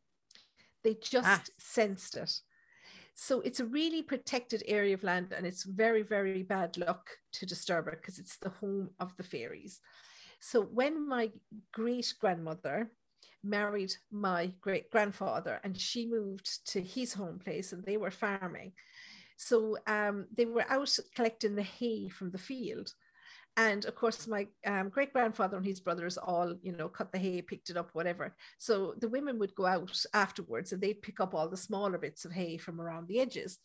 they 0.84 0.94
just 0.94 1.28
ah. 1.28 1.42
sensed 1.58 2.16
it. 2.16 2.32
So 3.14 3.40
it's 3.42 3.60
a 3.60 3.66
really 3.66 4.02
protected 4.02 4.62
area 4.66 4.94
of 4.94 5.04
land, 5.04 5.32
and 5.36 5.46
it's 5.46 5.64
very, 5.64 6.02
very 6.02 6.42
bad 6.42 6.76
luck 6.76 7.10
to 7.32 7.46
disturb 7.46 7.88
it 7.88 8.00
because 8.00 8.18
it's 8.18 8.36
the 8.38 8.48
home 8.48 8.90
of 9.00 9.16
the 9.16 9.22
fairies. 9.22 9.80
So 10.44 10.60
when 10.60 11.08
my 11.08 11.30
great 11.72 12.12
grandmother 12.20 12.90
married 13.44 13.94
my 14.10 14.52
great 14.60 14.90
grandfather 14.90 15.60
and 15.62 15.78
she 15.78 16.04
moved 16.06 16.66
to 16.66 16.80
his 16.80 17.14
home 17.14 17.38
place 17.38 17.72
and 17.72 17.84
they 17.84 17.96
were 17.96 18.10
farming. 18.10 18.72
So 19.36 19.76
um, 19.86 20.26
they 20.36 20.44
were 20.44 20.66
out 20.68 20.98
collecting 21.14 21.54
the 21.54 21.62
hay 21.62 22.08
from 22.08 22.32
the 22.32 22.38
field. 22.38 22.92
And 23.56 23.84
of 23.84 23.94
course, 23.94 24.26
my 24.26 24.48
um, 24.66 24.88
great 24.88 25.12
grandfather 25.12 25.56
and 25.56 25.66
his 25.66 25.78
brothers 25.78 26.18
all, 26.18 26.56
you 26.60 26.72
know, 26.72 26.88
cut 26.88 27.12
the 27.12 27.18
hay, 27.18 27.40
picked 27.40 27.70
it 27.70 27.76
up, 27.76 27.90
whatever. 27.92 28.34
So 28.58 28.94
the 28.98 29.08
women 29.08 29.38
would 29.38 29.54
go 29.54 29.66
out 29.66 29.96
afterwards 30.12 30.72
and 30.72 30.82
they'd 30.82 31.02
pick 31.02 31.20
up 31.20 31.34
all 31.34 31.48
the 31.48 31.56
smaller 31.56 31.98
bits 31.98 32.24
of 32.24 32.32
hay 32.32 32.56
from 32.56 32.80
around 32.80 33.06
the 33.06 33.20
edges. 33.20 33.58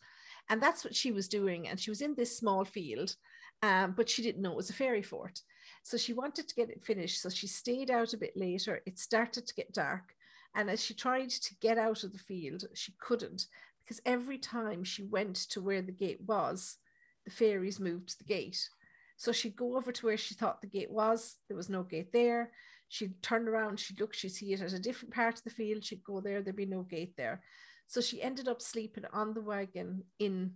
And 0.48 0.62
that's 0.62 0.84
what 0.84 0.94
she 0.94 1.10
was 1.10 1.26
doing. 1.26 1.66
And 1.66 1.80
she 1.80 1.90
was 1.90 2.02
in 2.02 2.14
this 2.14 2.38
small 2.38 2.64
field, 2.64 3.16
um, 3.62 3.94
but 3.96 4.08
she 4.08 4.22
didn't 4.22 4.42
know 4.42 4.52
it 4.52 4.56
was 4.56 4.70
a 4.70 4.74
fairy 4.74 5.02
fort. 5.02 5.40
So 5.82 5.96
she 5.96 6.12
wanted 6.12 6.48
to 6.48 6.54
get 6.54 6.70
it 6.70 6.84
finished. 6.84 7.20
So 7.22 7.28
she 7.28 7.46
stayed 7.46 7.90
out 7.90 8.12
a 8.12 8.18
bit 8.18 8.36
later. 8.36 8.80
It 8.86 8.98
started 8.98 9.46
to 9.46 9.54
get 9.54 9.72
dark. 9.72 10.14
And 10.54 10.70
as 10.70 10.82
she 10.82 10.94
tried 10.94 11.30
to 11.30 11.54
get 11.60 11.78
out 11.78 12.04
of 12.04 12.12
the 12.12 12.18
field, 12.18 12.64
she 12.74 12.94
couldn't 13.00 13.46
because 13.84 14.00
every 14.04 14.38
time 14.38 14.84
she 14.84 15.04
went 15.04 15.36
to 15.36 15.60
where 15.62 15.82
the 15.82 15.92
gate 15.92 16.20
was, 16.26 16.76
the 17.24 17.30
fairies 17.30 17.80
moved 17.80 18.18
the 18.18 18.24
gate. 18.24 18.68
So 19.16 19.32
she'd 19.32 19.56
go 19.56 19.76
over 19.76 19.92
to 19.92 20.06
where 20.06 20.16
she 20.16 20.34
thought 20.34 20.60
the 20.60 20.66
gate 20.68 20.90
was. 20.90 21.36
There 21.48 21.56
was 21.56 21.68
no 21.68 21.82
gate 21.82 22.12
there. 22.12 22.52
She'd 22.88 23.22
turn 23.22 23.48
around, 23.48 23.78
she'd 23.80 24.00
look, 24.00 24.14
she'd 24.14 24.30
see 24.30 24.52
it 24.52 24.62
at 24.62 24.72
a 24.72 24.78
different 24.78 25.12
part 25.14 25.36
of 25.36 25.44
the 25.44 25.50
field. 25.50 25.84
She'd 25.84 26.04
go 26.04 26.20
there, 26.20 26.40
there'd 26.42 26.56
be 26.56 26.66
no 26.66 26.82
gate 26.82 27.14
there. 27.16 27.42
So 27.86 28.00
she 28.00 28.22
ended 28.22 28.48
up 28.48 28.62
sleeping 28.62 29.04
on 29.12 29.34
the 29.34 29.40
wagon 29.42 30.04
in 30.18 30.52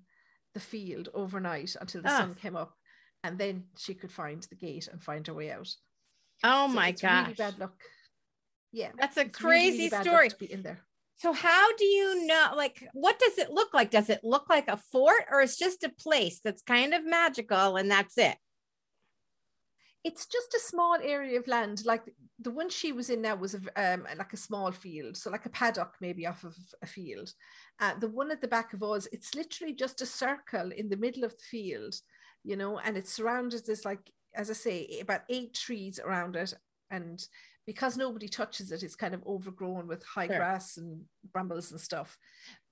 the 0.55 0.61
field 0.61 1.09
overnight 1.15 1.75
until 1.81 2.03
the 2.03 2.11
Ah. 2.13 2.19
sun 2.19 2.35
came 2.35 2.57
up. 2.57 2.77
And 3.25 3.39
then 3.39 3.65
she 3.79 3.95
could 3.95 4.11
find 4.11 4.43
the 4.43 4.57
gate 4.57 4.89
and 4.91 5.03
find 5.03 5.27
her 5.27 5.35
way 5.35 5.53
out. 5.53 5.69
Oh 6.45 6.67
So 6.67 6.75
my 6.75 6.93
god! 6.93 7.23
Really 7.23 7.35
bad 7.35 7.59
luck. 7.59 7.75
Yeah. 8.73 8.91
That's 8.99 9.17
a 9.17 9.27
it's 9.27 9.43
really, 9.43 9.71
really 9.71 9.91
crazy 9.91 10.03
story. 10.03 10.29
to 10.31 10.37
be 10.37 10.53
in 10.53 10.63
there. 10.63 10.81
So 11.17 11.33
how 11.33 11.77
do 11.77 11.85
you 11.85 12.27
know 12.27 12.53
like 12.57 12.83
what 12.95 13.19
does 13.19 13.39
it 13.39 13.51
look 13.51 13.73
like? 13.73 13.91
Does 13.91 14.11
it 14.11 14.25
look 14.25 14.49
like 14.51 14.69
a 14.69 14.77
fort 14.77 15.25
or 15.31 15.41
it's 15.41 15.57
just 15.57 15.85
a 15.85 15.89
place 15.89 16.41
that's 16.43 16.63
kind 16.63 16.95
of 16.95 17.05
magical 17.07 17.77
and 17.77 17.91
that's 17.91 18.19
it? 18.19 18.37
it's 20.05 20.27
just 20.27 20.55
a 20.55 20.61
small 20.61 20.97
area 21.03 21.39
of 21.39 21.47
land 21.47 21.85
like 21.85 22.03
the 22.41 22.51
one 22.51 22.69
she 22.69 22.93
was 22.93 23.09
in 23.09 23.23
now 23.23 23.37
was 23.37 23.55
a, 23.55 23.95
um, 23.95 24.05
like 24.19 24.33
a 24.33 24.37
small 24.37 24.73
field 24.73 25.17
so 25.17 25.31
like 25.31 25.47
a 25.47 25.51
paddock 25.51 25.95
maybe 26.01 26.27
off 26.27 26.45
of 26.45 26.57
a 26.83 26.87
field 26.87 27.33
uh, 27.81 27.95
the 28.01 28.09
one 28.09 28.31
at 28.31 28.41
the 28.41 28.49
back 28.49 28.73
of 28.73 28.83
us 28.83 29.07
it's 29.13 29.35
literally 29.35 29.73
just 29.73 30.03
a 30.03 30.07
circle 30.07 30.71
in 30.77 30.89
the 30.89 30.97
middle 30.97 31.25
of 31.25 31.33
the 31.33 31.45
field 31.45 31.95
you 32.45 32.57
know 32.57 32.79
and 32.79 32.97
it's 32.97 33.13
surrounded 33.13 33.65
there's 33.67 33.85
like 33.85 34.11
as 34.35 34.51
i 34.51 34.53
say 34.53 34.99
about 35.01 35.23
eight 35.29 35.55
trees 35.55 35.99
around 36.05 36.37
it 36.37 36.55
and 36.91 37.27
because 37.67 37.97
nobody 37.97 38.29
touches 38.29 38.73
it 38.73 38.83
it's 38.83 38.97
kind 38.97 39.15
of 39.15 39.25
overgrown 39.27 39.87
with 39.87 40.03
high 40.05 40.27
Sure. 40.27 40.37
grass 40.37 40.77
and 40.77 41.03
brambles 41.33 41.71
and 41.71 41.81
stuff 41.81 42.17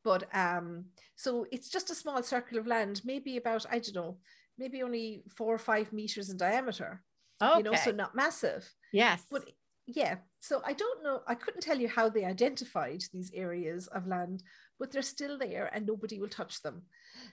but 0.02 0.24
um 0.34 0.84
so 1.16 1.46
it's 1.52 1.68
just 1.70 1.90
a 1.90 1.94
small 1.94 2.22
circle 2.22 2.58
of 2.58 2.66
land 2.66 3.00
maybe 3.04 3.36
about 3.36 3.64
i 3.70 3.78
don't 3.78 3.94
know 3.94 4.18
maybe 4.58 4.82
only 4.82 5.22
four 5.36 5.54
or 5.54 5.58
five 5.58 5.92
meters 5.92 6.30
in 6.30 6.36
diameter 6.36 7.02
Okay. 7.42 7.56
you 7.56 7.62
know, 7.64 7.74
so 7.74 7.90
not 7.90 8.14
massive. 8.14 8.70
yes. 8.92 9.24
But 9.30 9.48
yeah, 9.86 10.16
so 10.40 10.60
I 10.62 10.74
don't 10.74 11.02
know, 11.02 11.22
I 11.26 11.34
couldn't 11.34 11.62
tell 11.62 11.78
you 11.80 11.88
how 11.88 12.10
they 12.10 12.26
identified 12.26 13.02
these 13.14 13.30
areas 13.32 13.86
of 13.86 14.06
land, 14.06 14.42
but 14.80 14.90
they're 14.90 15.02
still 15.02 15.38
there 15.38 15.70
and 15.72 15.86
nobody 15.86 16.18
will 16.18 16.28
touch 16.28 16.62
them. 16.62 16.82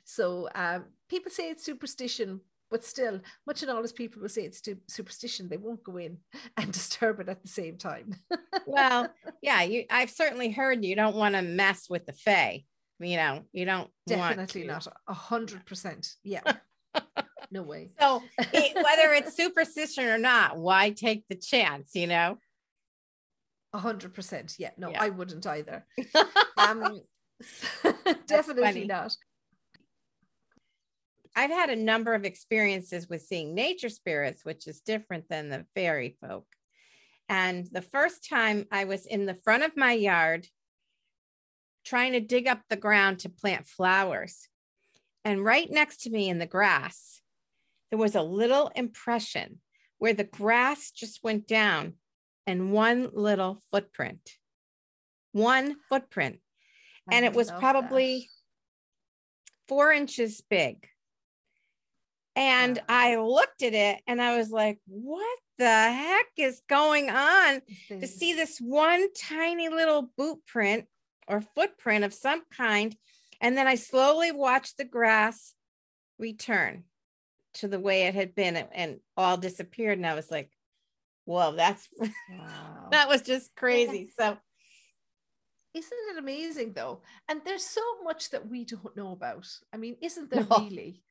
So 0.04 0.50
um, 0.54 0.86
people 1.10 1.32
say 1.32 1.50
it's 1.50 1.64
superstition, 1.64 2.42
but 2.70 2.84
still, 2.84 3.22
much 3.48 3.64
and 3.64 3.72
all 3.72 3.84
as 3.84 3.94
people 3.94 4.22
will 4.22 4.30
say 4.30 4.44
it's 4.44 4.62
superstition, 4.90 5.48
they 5.48 5.58
won't 5.58 5.84
go 5.84 5.96
in 5.96 6.18
and 6.58 6.72
disturb 6.72 7.22
it 7.22 7.30
at 7.30 7.42
the 7.42 7.48
same 7.48 7.78
time. 7.78 8.14
well, 8.68 9.08
yeah, 9.42 9.64
you 9.64 9.86
I've 9.90 10.12
certainly 10.12 10.52
heard 10.52 10.84
you 10.84 10.96
don't 10.96 11.16
want 11.16 11.36
to 11.36 11.42
mess 11.42 11.90
with 11.90 12.06
the 12.06 12.14
fae. 12.14 12.66
You 13.00 13.16
know, 13.16 13.44
you 13.54 13.66
don't 13.66 13.90
want 14.08 14.38
Definitely 14.38 14.66
not. 14.66 14.88
A 15.08 15.14
hundred 15.14 15.66
percent. 15.66 16.10
Yeah. 16.24 16.42
no 17.52 17.62
way. 17.62 17.92
So 18.00 18.24
it, 18.40 18.76
whether 18.76 19.14
it's 19.14 19.38
superstition 19.38 20.06
or 20.06 20.18
not, 20.18 20.58
why 20.58 20.90
take 20.90 21.24
the 21.30 21.36
chance, 21.36 21.92
you 21.94 22.08
know? 22.08 22.40
A 23.72 23.78
hundred 23.78 24.16
percent. 24.16 24.56
Yeah. 24.58 24.72
No, 24.78 24.90
Yeah. 24.90 25.04
I 25.04 25.10
wouldn't 25.10 25.46
either. 25.46 25.86
Um, 26.58 27.02
definitely 28.28 28.64
funny. 28.64 28.86
not. 28.86 29.16
I've 31.36 31.52
had 31.52 31.70
a 31.70 31.76
number 31.76 32.16
of 32.16 32.26
experiences 32.26 33.08
with 33.08 33.22
seeing 33.22 33.54
nature 33.54 33.90
spirits, 33.90 34.44
which 34.44 34.66
is 34.66 34.82
different 34.82 35.30
than 35.30 35.50
the 35.50 35.66
fairy 35.76 36.18
folk. 36.20 36.48
And 37.30 37.68
the 37.72 37.82
first 37.82 38.28
time 38.28 38.66
I 38.72 38.86
was 38.86 39.06
in 39.06 39.26
the 39.26 39.36
front 39.44 39.64
of 39.64 39.78
my 39.78 39.94
yard 39.94 40.48
trying 41.86 42.14
to 42.14 42.20
dig 42.20 42.48
up 42.48 42.62
the 42.70 42.76
ground 42.76 43.20
to 43.20 43.30
plant 43.30 43.68
flowers. 43.68 44.48
And 45.24 45.44
right 45.44 45.70
next 45.70 46.02
to 46.04 46.10
me 46.10 46.30
in 46.30 46.40
the 46.40 46.46
grass, 46.46 47.22
there 47.92 48.00
was 48.00 48.16
a 48.16 48.22
little 48.22 48.72
impression 48.76 49.60
where 49.98 50.14
the 50.14 50.24
grass 50.24 50.92
just 50.92 51.24
went 51.24 51.48
down 51.48 51.94
and 52.46 52.72
one 52.72 53.10
little 53.14 53.62
footprint. 53.72 54.32
One 55.34 55.76
footprint. 55.90 56.40
And 57.12 57.26
it 57.26 57.34
was 57.34 57.52
probably 57.52 58.30
four 59.68 59.92
inches 59.92 60.42
big. 60.50 60.88
And. 62.36 62.80
I 62.90 63.16
looked 63.18 63.64
at 63.64 63.74
it 63.74 64.00
and 64.08 64.22
I 64.22 64.38
was 64.38 64.52
like, 64.52 64.80
what 64.88 65.40
the 65.58 65.66
heck 65.66 66.28
is 66.38 66.62
going 66.70 67.10
on? 67.10 67.62
To 67.90 68.08
see 68.08 68.34
this 68.34 68.60
one 68.60 69.08
tiny 69.14 69.70
little 69.70 70.10
boot 70.18 70.40
print 70.46 70.86
or 71.28 71.42
footprint 71.42 72.06
of 72.06 72.14
some 72.14 72.44
kind. 72.56 72.96
And 73.42 73.58
then 73.58 73.68
I 73.68 73.76
slowly 73.76 74.32
watched 74.32 74.78
the 74.78 74.86
grass 74.86 75.54
return 76.20 76.84
to 77.56 77.68
the 77.68 77.80
way 77.80 78.04
it 78.04 78.16
had 78.16 78.36
been 78.36 78.56
and, 78.56 79.00
all 79.16 79.38
disappeared. 79.38 79.98
And 79.98 80.06
I 80.06 80.14
was 80.14 80.30
like, 80.30 80.52
whoa, 81.26 81.56
that's 81.56 81.88
Wow. 82.00 82.90
that 82.92 83.08
was 83.10 83.22
just 83.24 83.56
crazy. 83.56 84.10
So 84.18 84.38
Isn't 85.78 86.10
it 86.12 86.18
amazing 86.18 86.74
though? 86.74 87.02
And 87.30 87.42
there's 87.46 87.64
so 87.64 87.82
much 88.04 88.32
that 88.32 88.48
we 88.48 88.66
don't 88.66 88.96
know 88.96 89.12
about. 89.12 89.48
I 89.72 89.78
mean, 89.78 89.96
isn't 90.02 90.30
there 90.32 90.46
No. 90.50 90.58
really? 90.58 91.04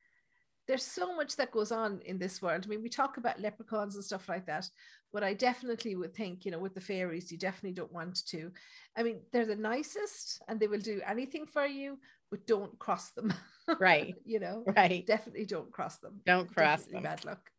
There's 0.67 0.83
so 0.83 1.15
much 1.15 1.37
that 1.37 1.51
goes 1.51 1.71
on 1.71 2.01
in 2.01 2.19
this 2.19 2.41
world. 2.41 2.65
I 2.65 2.67
mean, 2.67 2.83
we 2.83 2.89
talk 2.89 3.15
about 3.15 3.39
leprechauns 3.39 3.95
and 3.95 4.03
stuff 4.03 4.27
like 4.27 4.45
that, 4.47 4.69
but 5.13 5.23
I 5.23 5.33
definitely 5.33 5.95
would 5.95 6.13
think, 6.13 6.43
you 6.43 6.51
know, 6.51 6.59
with 6.59 6.73
the 6.73 6.81
fairies, 6.81 7.31
you 7.31 7.37
definitely 7.37 7.71
don't 7.71 7.93
want 7.93 8.25
to. 8.27 8.51
I 8.97 9.03
mean, 9.03 9.21
they're 9.31 9.45
the 9.45 9.55
nicest 9.55 10.41
and 10.49 10.59
they 10.59 10.67
will 10.67 10.81
do 10.81 10.99
anything 11.07 11.45
for 11.45 11.65
you, 11.65 11.97
but 12.29 12.45
don't 12.45 12.77
cross 12.79 13.11
them. 13.11 13.33
Right. 13.79 14.15
you 14.25 14.39
know, 14.39 14.63
right. 14.77 15.05
definitely 15.05 15.45
don't 15.45 15.71
cross 15.71 15.97
them. 15.99 16.21
Don't 16.25 16.47
cross 16.53 16.79
Definitely 16.79 16.93
them. 16.93 17.03
Bad 17.03 17.25
luck. 17.25 17.51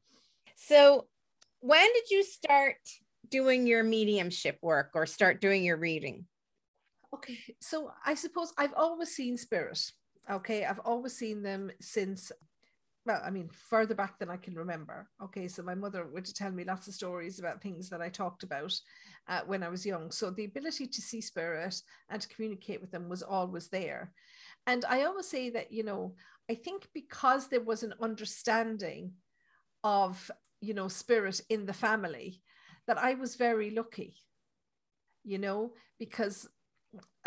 So, 0.57 1.07
when 1.61 1.87
did 1.93 2.11
you 2.11 2.25
start 2.25 2.77
doing 3.29 3.67
your 3.67 3.85
mediumship 3.85 4.59
work 4.62 4.93
or 4.95 5.05
start 5.05 5.41
doing 5.43 5.65
your 5.65 5.77
reading? 5.77 6.27
Okay, 7.15 7.38
so 7.61 7.91
I 8.05 8.15
suppose 8.15 8.53
I've 8.59 8.75
always 8.75 9.15
seen 9.15 9.37
spirit. 9.37 9.81
Okay, 10.31 10.65
I've 10.65 10.81
always 10.81 11.17
seen 11.17 11.43
them 11.43 11.71
since, 11.81 12.31
well, 13.07 13.23
I 13.25 13.31
mean, 13.31 13.49
further 13.71 13.95
back 13.95 14.19
than 14.19 14.29
I 14.29 14.37
can 14.37 14.55
remember. 14.55 15.09
Okay, 15.23 15.49
so 15.49 15.62
my 15.62 15.75
mother 15.75 16.07
would 16.07 16.27
tell 16.27 16.50
me 16.50 16.65
lots 16.65 16.87
of 16.87 16.95
stories 16.95 17.38
about 17.38 17.62
things 17.62 17.88
that 17.88 18.03
I 18.03 18.11
talked 18.11 18.43
about 18.43 18.79
uh, 19.27 19.41
when 19.47 19.62
I 19.62 19.69
was 19.69 19.87
young. 19.87 20.11
So 20.11 20.31
the 20.31 20.45
ability 20.45 20.87
to 20.87 21.00
see 21.00 21.23
spirit 21.23 21.81
and 22.11 22.21
to 22.21 22.29
communicate 22.29 22.83
with 22.83 22.91
them 22.91 23.09
was 23.09 23.23
always 23.23 23.69
there. 23.69 24.12
And 24.67 24.85
I 24.85 25.05
always 25.05 25.27
say 25.27 25.49
that, 25.50 25.73
you 25.73 25.85
know, 25.85 26.15
I 26.50 26.55
think 26.55 26.88
because 26.93 27.49
there 27.49 27.62
was 27.62 27.83
an 27.83 27.95
understanding 28.03 29.12
of, 29.83 30.31
you 30.61 30.75
know, 30.75 30.88
spirit 30.88 31.41
in 31.49 31.65
the 31.65 31.73
family, 31.73 32.43
that 32.87 32.99
I 32.99 33.15
was 33.15 33.37
very 33.37 33.71
lucky, 33.71 34.15
you 35.25 35.38
know, 35.38 35.73
because 35.99 36.49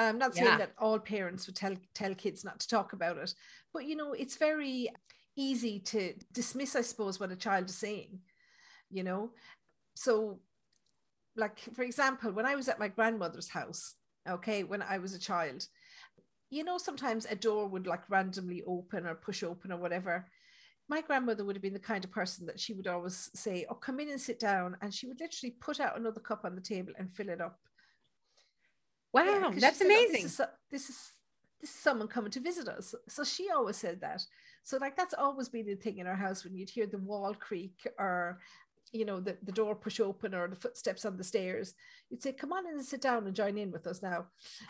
I'm 0.08 0.18
not 0.18 0.36
saying 0.36 0.46
Yeah. 0.46 0.58
that 0.58 0.74
all 0.78 1.00
parents 1.00 1.48
would 1.48 1.56
tell 1.56 1.76
tell 1.94 2.16
kids 2.16 2.44
not 2.44 2.60
to 2.60 2.68
talk 2.68 2.94
about 2.94 3.18
it, 3.18 3.34
but 3.74 3.86
you 3.86 3.96
know, 3.96 4.14
it's 4.14 4.38
very 4.38 4.90
easy 5.36 5.80
to 5.80 6.14
dismiss, 6.32 6.76
I 6.76 6.82
suppose, 6.82 7.20
what 7.20 7.32
a 7.32 7.36
child 7.36 7.70
is 7.70 7.76
saying, 7.76 8.20
you 8.90 9.04
know. 9.04 9.34
So, 9.96 10.42
like 11.36 11.60
for 11.74 11.84
example, 11.84 12.32
when 12.32 12.46
I 12.46 12.56
was 12.56 12.68
at 12.68 12.80
my 12.80 12.88
grandmother's 12.88 13.50
house, 13.50 13.96
okay, 14.28 14.64
when 14.64 14.82
I 14.82 14.98
was 14.98 15.14
a 15.14 15.20
child, 15.20 15.68
you 16.50 16.64
know, 16.64 16.78
sometimes 16.78 17.26
a 17.26 17.36
door 17.36 17.68
would 17.68 17.88
like 17.88 18.10
randomly 18.10 18.64
open 18.64 19.06
or 19.06 19.16
push 19.16 19.44
open 19.44 19.72
or 19.72 19.78
whatever. 19.78 20.28
My 20.90 21.00
grandmother 21.02 21.46
would 21.46 21.56
have 21.56 21.64
been 21.64 21.74
the 21.74 21.80
kind 21.80 22.04
of 22.04 22.12
person 22.12 22.46
that 22.48 22.60
she 22.60 22.74
would 22.74 22.88
always 22.88 23.30
say, 23.34 23.66
Oh, 23.70 23.76
come 23.76 24.02
in 24.02 24.10
and 24.10 24.20
sit 24.20 24.40
down. 24.40 24.76
And 24.82 24.94
she 24.94 25.08
would 25.08 25.22
literally 25.22 25.56
put 25.62 25.80
out 25.80 25.98
another 25.98 26.20
cup 26.20 26.44
on 26.44 26.54
the 26.54 26.62
table 26.62 26.92
and 26.98 27.16
fill 27.16 27.30
it 27.30 27.40
up. 27.40 27.58
Wow, 29.14 29.24
Yeah, 29.26 29.52
that's 29.60 29.78
said, 29.80 29.88
"Oh, 29.88 29.90
amazing. 29.90 30.24
this, 30.24 30.40
is, 30.40 30.42
this 30.72 30.90
is 30.90 31.14
this 31.62 31.70
is 31.70 31.76
someone 31.76 32.08
coming 32.08 32.32
to 32.32 32.40
visit 32.40 32.68
us. 32.68 32.96
So 33.08 33.24
she 33.24 33.50
always 33.50 33.78
said 33.78 34.02
that. 34.02 34.24
So 34.64 34.78
like 34.78 34.98
that's 34.98 35.14
always 35.14 35.48
been 35.50 35.68
the 35.68 35.76
thing 35.76 36.00
in 36.00 36.08
our 36.08 36.16
house 36.16 36.44
when 36.44 36.56
you'd 36.56 36.70
hear 36.70 36.88
the 36.88 36.98
wall 36.98 37.36
creak 37.36 37.88
or 37.98 38.40
you 38.92 39.06
know 39.06 39.20
the, 39.22 39.38
the 39.44 39.52
door 39.52 39.76
push 39.76 40.00
open 40.00 40.34
or 40.34 40.48
the 40.48 40.56
footsteps 40.56 41.06
on 41.06 41.18
the 41.18 41.24
stairs, 41.24 41.74
you'd 42.10 42.22
say, 42.22 42.34
Come 42.34 42.52
on 42.52 42.68
in 42.68 42.74
and 42.74 42.86
sit 42.86 43.02
down 43.02 43.26
and 43.28 43.36
join 43.36 43.58
in 43.58 43.72
with 43.72 43.88
us 43.88 44.02
now. 44.02 44.26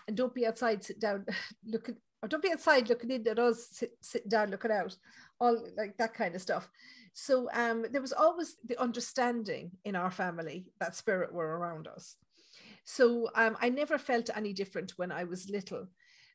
And 0.07 0.15
don't 0.15 0.33
be 0.35 0.45
outside, 0.45 0.83
sit 0.83 0.99
down, 0.99 1.25
looking 1.65 1.95
or 2.21 2.27
don't 2.27 2.43
be 2.43 2.51
outside 2.51 2.87
looking 2.87 3.09
in 3.09 3.27
at 3.27 3.39
us, 3.39 3.67
sit, 3.71 3.93
sitting 4.01 4.29
down, 4.29 4.51
looking 4.51 4.71
out, 4.71 4.95
all 5.39 5.65
like 5.75 5.97
that 5.97 6.13
kind 6.13 6.35
of 6.35 6.41
stuff. 6.41 6.69
So 7.13 7.49
um 7.53 7.85
there 7.91 8.01
was 8.01 8.13
always 8.13 8.57
the 8.67 8.79
understanding 8.79 9.71
in 9.85 9.95
our 9.95 10.11
family 10.11 10.65
that 10.79 10.95
spirit 10.95 11.33
were 11.33 11.57
around 11.57 11.87
us. 11.87 12.15
So 12.83 13.29
um, 13.35 13.57
I 13.61 13.69
never 13.69 13.97
felt 13.97 14.29
any 14.35 14.53
different 14.53 14.93
when 14.97 15.11
I 15.11 15.23
was 15.23 15.49
little. 15.49 15.87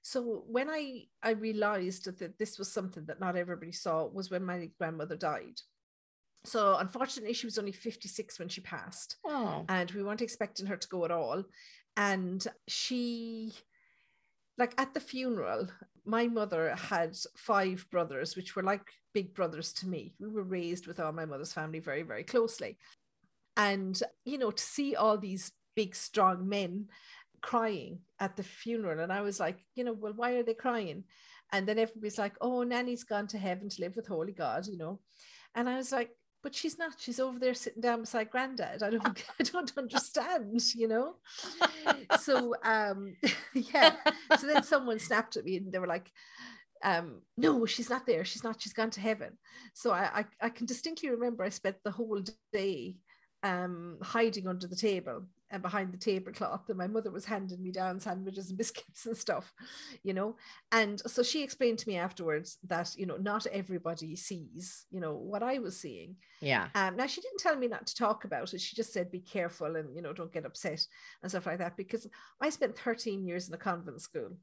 So 0.03 0.45
when 0.47 0.71
I 0.71 1.07
I 1.23 1.31
realized 1.31 2.05
that 2.19 2.39
this 2.39 2.59
was 2.59 2.73
something 2.73 3.05
that 3.07 3.21
not 3.21 3.37
everybody 3.37 3.73
saw 3.73 4.07
was 4.07 4.31
when 4.31 4.45
my 4.45 4.71
grandmother 4.79 5.17
died. 5.17 5.61
So 6.45 6.77
unfortunately, 6.77 7.35
she 7.35 7.47
was 7.47 7.59
only 7.59 7.73
56 7.73 8.39
when 8.39 8.49
she 8.49 8.61
passed, 8.61 9.17
Oh, 9.25 9.65
and 9.69 9.91
we 9.91 10.05
weren't 10.05 10.23
expecting 10.23 10.67
her 10.67 10.77
to 10.77 10.89
go 10.89 11.05
at 11.05 11.11
all. 11.11 11.43
And 11.97 12.47
she, 12.69 13.53
like 14.57 14.75
at 14.79 14.95
the 14.95 15.01
funeral, 15.01 15.69
my 16.05 16.29
mother 16.29 16.77
had 16.77 17.17
five 17.37 17.85
brothers, 17.91 18.37
which 18.37 18.55
were 18.55 18.63
like 18.63 18.87
big 19.13 19.35
brothers 19.35 19.73
to 19.73 19.89
me. 19.89 20.15
We 20.21 20.29
were 20.29 20.45
raised 20.45 20.87
with 20.87 21.01
all 21.01 21.13
my 21.13 21.25
mother's 21.25 21.53
family 21.53 21.81
very, 21.81 22.03
very 22.03 22.23
closely. 22.23 22.79
And, 23.57 24.01
you 24.25 24.39
know, 24.39 24.51
to 24.51 24.63
see 24.63 24.95
all 24.95 25.19
these 25.19 25.51
big, 25.77 25.95
strong 25.95 26.49
men 26.49 26.87
crying 27.43 28.01
at 28.19 28.37
the 28.37 28.43
funeral. 28.43 29.01
And 29.01 29.13
I 29.13 29.21
was 29.21 29.39
like, 29.39 29.59
you 29.75 29.85
know, 29.85 29.93
well, 29.93 30.15
why 30.17 30.33
are 30.33 30.43
they 30.43 30.55
crying? 30.55 31.05
And 31.53 31.69
then 31.69 31.79
everybody's 31.79 32.19
like, 32.19 32.35
oh, 32.41 32.65
Nanny's 32.65 33.05
gone 33.05 33.29
to 33.29 33.39
heaven 33.39 33.69
to 33.69 33.81
live 33.81 33.95
with 33.95 34.09
Holy 34.09 34.33
God, 34.33 34.67
you 34.67 34.77
know. 34.77 34.99
And 35.55 35.69
I 35.69 35.77
was 35.77 35.93
like, 35.93 36.11
but 36.43 36.55
she's 36.55 36.79
not. 36.79 36.93
She's 36.99 37.21
over 37.21 37.39
there 37.39 37.55
sitting 37.55 37.83
down 37.83 38.01
beside 38.01 38.31
granddad. 38.31 38.83
I 38.83 38.91
don't 38.91 39.07
I 39.41 39.43
don't 39.43 39.73
understand, 39.77 40.61
you 40.75 40.89
know. 40.89 41.17
so 42.21 42.55
um 42.65 43.17
yeah. 43.55 43.95
So 44.39 44.47
then 44.47 44.63
someone 44.63 44.99
snapped 44.99 45.37
at 45.37 45.45
me 45.45 45.57
and 45.57 45.73
they 45.73 45.79
were 45.79 45.87
like, 45.87 46.11
um, 46.85 47.23
no, 47.37 47.67
she's 47.67 47.91
not 47.91 48.07
there. 48.07 48.25
She's 48.25 48.45
not, 48.45 48.61
she's 48.61 48.73
gone 48.73 48.91
to 48.91 49.01
heaven. 49.01 49.39
So 49.75 49.91
I, 49.93 50.21
I, 50.21 50.25
I 50.47 50.49
can 50.51 50.67
distinctly 50.67 51.11
remember 51.11 51.43
I 51.43 51.49
spent 51.49 51.77
the 51.83 51.91
whole 51.91 52.21
day 52.53 52.97
um, 53.43 53.99
hiding 54.03 54.47
under 54.47 54.67
the 54.67 54.77
table 54.77 55.25
and 55.51 55.63
behind 55.63 55.93
the 55.93 55.99
tablecloth 55.99 56.69
and 56.69 56.79
my 56.79 56.87
mother 56.87 57.11
was 57.11 57.25
handing 57.25 57.63
me 57.63 57.71
down 57.71 58.01
sandwiches 58.01 58.49
and 58.49 58.59
biscuits 58.59 59.07
and 59.07 59.17
stuff 59.17 59.53
you 60.03 60.13
know? 60.15 60.37
And 60.73 61.01
so 61.07 61.23
she 61.23 61.43
explained 61.43 61.79
to 61.79 61.89
me 61.89 61.97
afterwards 61.97 62.59
that 62.67 62.95
you 62.97 63.07
know 63.07 63.17
not 63.17 63.47
everybody 63.47 64.17
sees 64.17 64.87
you 64.91 65.01
know 65.01 65.15
what 65.15 65.43
i 65.43 65.59
was 65.59 65.79
seeing. 65.79 66.17
Yeah. 66.41 66.69
Um 66.75 66.97
now 66.97 67.07
she 67.07 67.21
didn't 67.21 67.41
tell 67.41 67.57
me 67.57 67.69
not 67.69 67.87
to 67.87 67.95
talk 67.95 68.25
about 68.25 68.53
it. 68.53 68.61
She 68.61 68.77
just 68.77 68.93
said 68.93 69.11
be 69.11 69.21
careful 69.21 69.77
and 69.77 69.95
you 69.95 70.03
know 70.03 70.13
don't 70.13 70.33
get 70.33 70.47
upset 70.47 70.87
and 71.23 71.31
stuff 71.31 71.47
like 71.47 71.59
that 71.59 71.77
because 71.77 72.07
i 72.41 72.51
spent 72.51 72.79
13 72.79 73.25
years 73.25 73.49
in 73.49 73.55
a 73.55 73.59
convent 73.59 74.01
school 74.01 74.37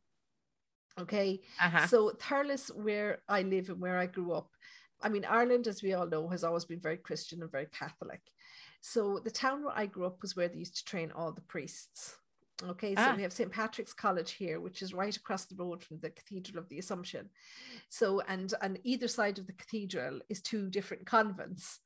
okay? 0.99 1.41
Uh-huh. 1.61 1.87
so 1.87 2.11
thurles 2.11 2.73
where 2.75 3.19
i 3.27 3.41
live 3.41 3.69
and 3.69 3.79
where 3.79 3.97
i 3.97 4.05
grew 4.05 4.31
up 4.33 4.49
i 5.01 5.09
mean 5.09 5.25
ireland 5.25 5.67
as 5.67 5.81
we 5.81 5.93
all 5.93 6.07
know 6.07 6.27
has 6.27 6.43
always 6.43 6.65
been 6.65 6.79
very 6.79 6.97
christian 6.97 7.41
and 7.41 7.51
very 7.51 7.67
catholic 7.71 8.21
so 8.85 9.17
the 9.23 9.31
town 9.31 9.63
where 9.63 9.73
I 9.73 9.85
grew 9.85 10.05
up 10.05 10.21
was 10.21 10.35
where 10.35 10.49
they 10.49 10.57
used 10.57 10.75
to 10.75 10.83
train 10.83 11.13
all 11.15 11.31
the 11.31 11.39
priests. 11.39 12.17
Okay, 12.61 12.95
so 12.95 13.01
ah. 13.01 13.13
we 13.15 13.23
have 13.23 13.31
St. 13.31 13.49
Patrick's 13.49 13.93
College 13.93 14.31
here, 14.33 14.59
which 14.59 14.81
is 14.81 14.93
right 14.93 15.15
across 15.15 15.45
the 15.45 15.55
road 15.55 15.81
from 15.81 15.99
the 16.01 16.09
Cathedral 16.09 16.59
of 16.61 16.67
the 16.67 16.79
Assumption. 16.79 17.29
So, 17.87 18.21
and 18.27 18.53
on 18.61 18.77
either 18.83 19.07
side 19.07 19.39
of 19.39 19.47
the 19.47 19.53
cathedral 19.53 20.19
is 20.27 20.41
two 20.41 20.69
different 20.69 21.05
convents, 21.05 21.79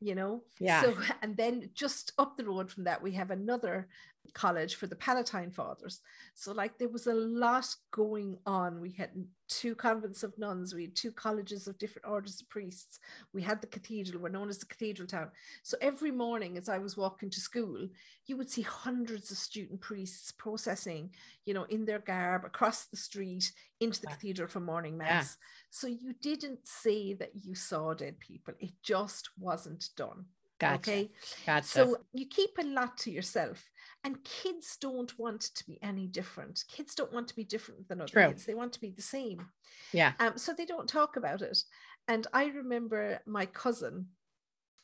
you 0.00 0.14
know? 0.14 0.44
Yeah. 0.60 0.82
So, 0.82 0.96
and 1.22 1.36
then 1.36 1.70
just 1.74 2.12
up 2.18 2.36
the 2.36 2.46
road 2.46 2.70
from 2.70 2.84
that, 2.84 3.02
we 3.02 3.10
have 3.12 3.32
another 3.32 3.88
college 4.32 4.74
for 4.76 4.86
the 4.86 4.96
Pallottine 4.96 5.52
Fathers. 5.52 6.00
So, 6.34 6.52
like, 6.52 6.78
there 6.78 6.88
was 6.88 7.06
a 7.06 7.14
lot 7.14 7.66
going 7.90 8.38
on. 8.46 8.80
We 8.80 8.92
had 8.92 9.10
two 9.48 9.74
convents 9.74 10.22
of 10.22 10.38
nuns, 10.38 10.74
we 10.74 10.82
had 10.82 10.96
two 10.96 11.12
colleges 11.12 11.68
of 11.68 11.78
different 11.78 12.08
orders 12.08 12.40
of 12.40 12.48
priests. 12.48 12.98
We 13.32 13.42
had 13.42 13.60
the 13.60 13.66
cathedral, 13.66 14.22
we're 14.22 14.30
known 14.30 14.48
as 14.48 14.58
the 14.58 14.66
cathedral 14.66 15.06
town. 15.06 15.30
So, 15.62 15.76
every 15.80 16.10
morning 16.10 16.56
as 16.56 16.68
I 16.68 16.78
was 16.78 16.96
walking 16.96 17.30
to 17.30 17.40
school, 17.40 17.88
you 18.26 18.36
would 18.36 18.50
see 18.50 18.62
hundreds 18.62 19.30
of 19.30 19.36
student 19.36 19.80
priests 19.80 20.32
processing, 20.32 21.10
you 21.44 21.54
know, 21.54 21.64
in 21.64 21.84
their 21.84 21.98
garb 22.00 22.44
across 22.44 22.86
the 22.86 22.96
street 22.96 23.52
into 23.80 24.00
the 24.00 24.06
cathedral 24.08 24.48
for 24.48 24.60
morning 24.60 24.96
mass. 24.96 25.36
Yeah. 25.38 25.46
So, 25.70 25.86
you 25.86 26.14
didn't 26.20 26.66
say 26.66 27.14
that 27.14 27.32
you 27.34 27.54
saw 27.54 27.94
dead 27.94 28.18
people, 28.18 28.54
it 28.58 28.72
just 28.82 29.30
wasn't 29.38 29.90
done. 29.96 30.26
Gotcha. 30.58 30.90
Okay. 30.90 31.10
Gotcha. 31.46 31.66
So 31.66 31.96
you 32.12 32.26
keep 32.26 32.50
a 32.58 32.64
lot 32.64 32.96
to 32.98 33.10
yourself. 33.10 33.68
And 34.04 34.22
kids 34.22 34.76
don't 34.78 35.18
want 35.18 35.40
to 35.40 35.64
be 35.66 35.78
any 35.82 36.06
different. 36.06 36.62
Kids 36.68 36.94
don't 36.94 37.12
want 37.12 37.26
to 37.28 37.36
be 37.36 37.44
different 37.44 37.88
than 37.88 38.02
other 38.02 38.12
True. 38.12 38.28
kids. 38.28 38.44
They 38.44 38.54
want 38.54 38.74
to 38.74 38.80
be 38.80 38.90
the 38.90 39.00
same. 39.00 39.46
Yeah. 39.92 40.12
Um, 40.20 40.36
so 40.36 40.52
they 40.52 40.66
don't 40.66 40.88
talk 40.88 41.16
about 41.16 41.40
it. 41.40 41.58
And 42.06 42.26
I 42.34 42.46
remember 42.46 43.20
my 43.26 43.46
cousin, 43.46 44.08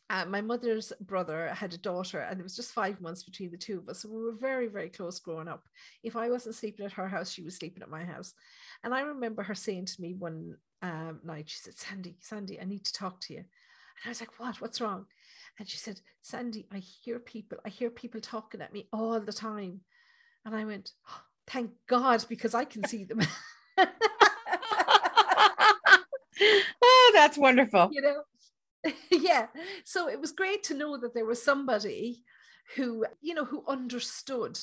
uh, 0.08 0.24
my 0.24 0.40
mother's 0.40 0.90
brother 1.02 1.48
had 1.48 1.74
a 1.74 1.78
daughter, 1.78 2.20
and 2.20 2.40
it 2.40 2.42
was 2.42 2.56
just 2.56 2.72
five 2.72 2.98
months 3.02 3.22
between 3.22 3.50
the 3.50 3.58
two 3.58 3.78
of 3.78 3.88
us. 3.90 4.00
So 4.00 4.08
we 4.08 4.22
were 4.22 4.32
very, 4.32 4.68
very 4.68 4.88
close 4.88 5.20
growing 5.20 5.48
up. 5.48 5.64
If 6.02 6.16
I 6.16 6.30
wasn't 6.30 6.54
sleeping 6.54 6.86
at 6.86 6.92
her 6.92 7.06
house, 7.08 7.30
she 7.30 7.42
was 7.42 7.56
sleeping 7.56 7.82
at 7.82 7.90
my 7.90 8.04
house. 8.04 8.32
And 8.82 8.94
I 8.94 9.02
remember 9.02 9.42
her 9.42 9.54
saying 9.54 9.84
to 9.86 10.00
me 10.00 10.14
one 10.14 10.56
um, 10.80 11.20
night, 11.24 11.50
she 11.50 11.58
said, 11.58 11.78
Sandy, 11.78 12.16
Sandy, 12.20 12.58
I 12.58 12.64
need 12.64 12.86
to 12.86 12.92
talk 12.94 13.20
to 13.22 13.34
you. 13.34 13.40
And 13.40 14.06
I 14.06 14.08
was 14.08 14.20
like, 14.20 14.40
What? 14.40 14.62
What's 14.62 14.80
wrong? 14.80 15.04
And 15.58 15.68
she 15.68 15.76
said, 15.76 16.00
Sandy, 16.22 16.66
I 16.72 16.78
hear 16.78 17.18
people, 17.18 17.58
I 17.64 17.68
hear 17.68 17.90
people 17.90 18.20
talking 18.20 18.60
at 18.60 18.72
me 18.72 18.88
all 18.92 19.20
the 19.20 19.32
time. 19.32 19.80
And 20.44 20.54
I 20.54 20.64
went, 20.64 20.92
oh, 21.08 21.22
thank 21.46 21.72
God, 21.88 22.24
because 22.28 22.54
I 22.54 22.64
can 22.64 22.84
see 22.86 23.04
them. 23.04 23.20
oh, 26.82 27.12
that's 27.14 27.36
wonderful. 27.36 27.90
You 27.92 28.02
know, 28.02 28.92
yeah. 29.10 29.46
So 29.84 30.08
it 30.08 30.20
was 30.20 30.32
great 30.32 30.62
to 30.64 30.74
know 30.74 30.96
that 30.98 31.14
there 31.14 31.26
was 31.26 31.42
somebody 31.42 32.24
who, 32.76 33.04
you 33.20 33.34
know, 33.34 33.44
who 33.44 33.64
understood 33.66 34.58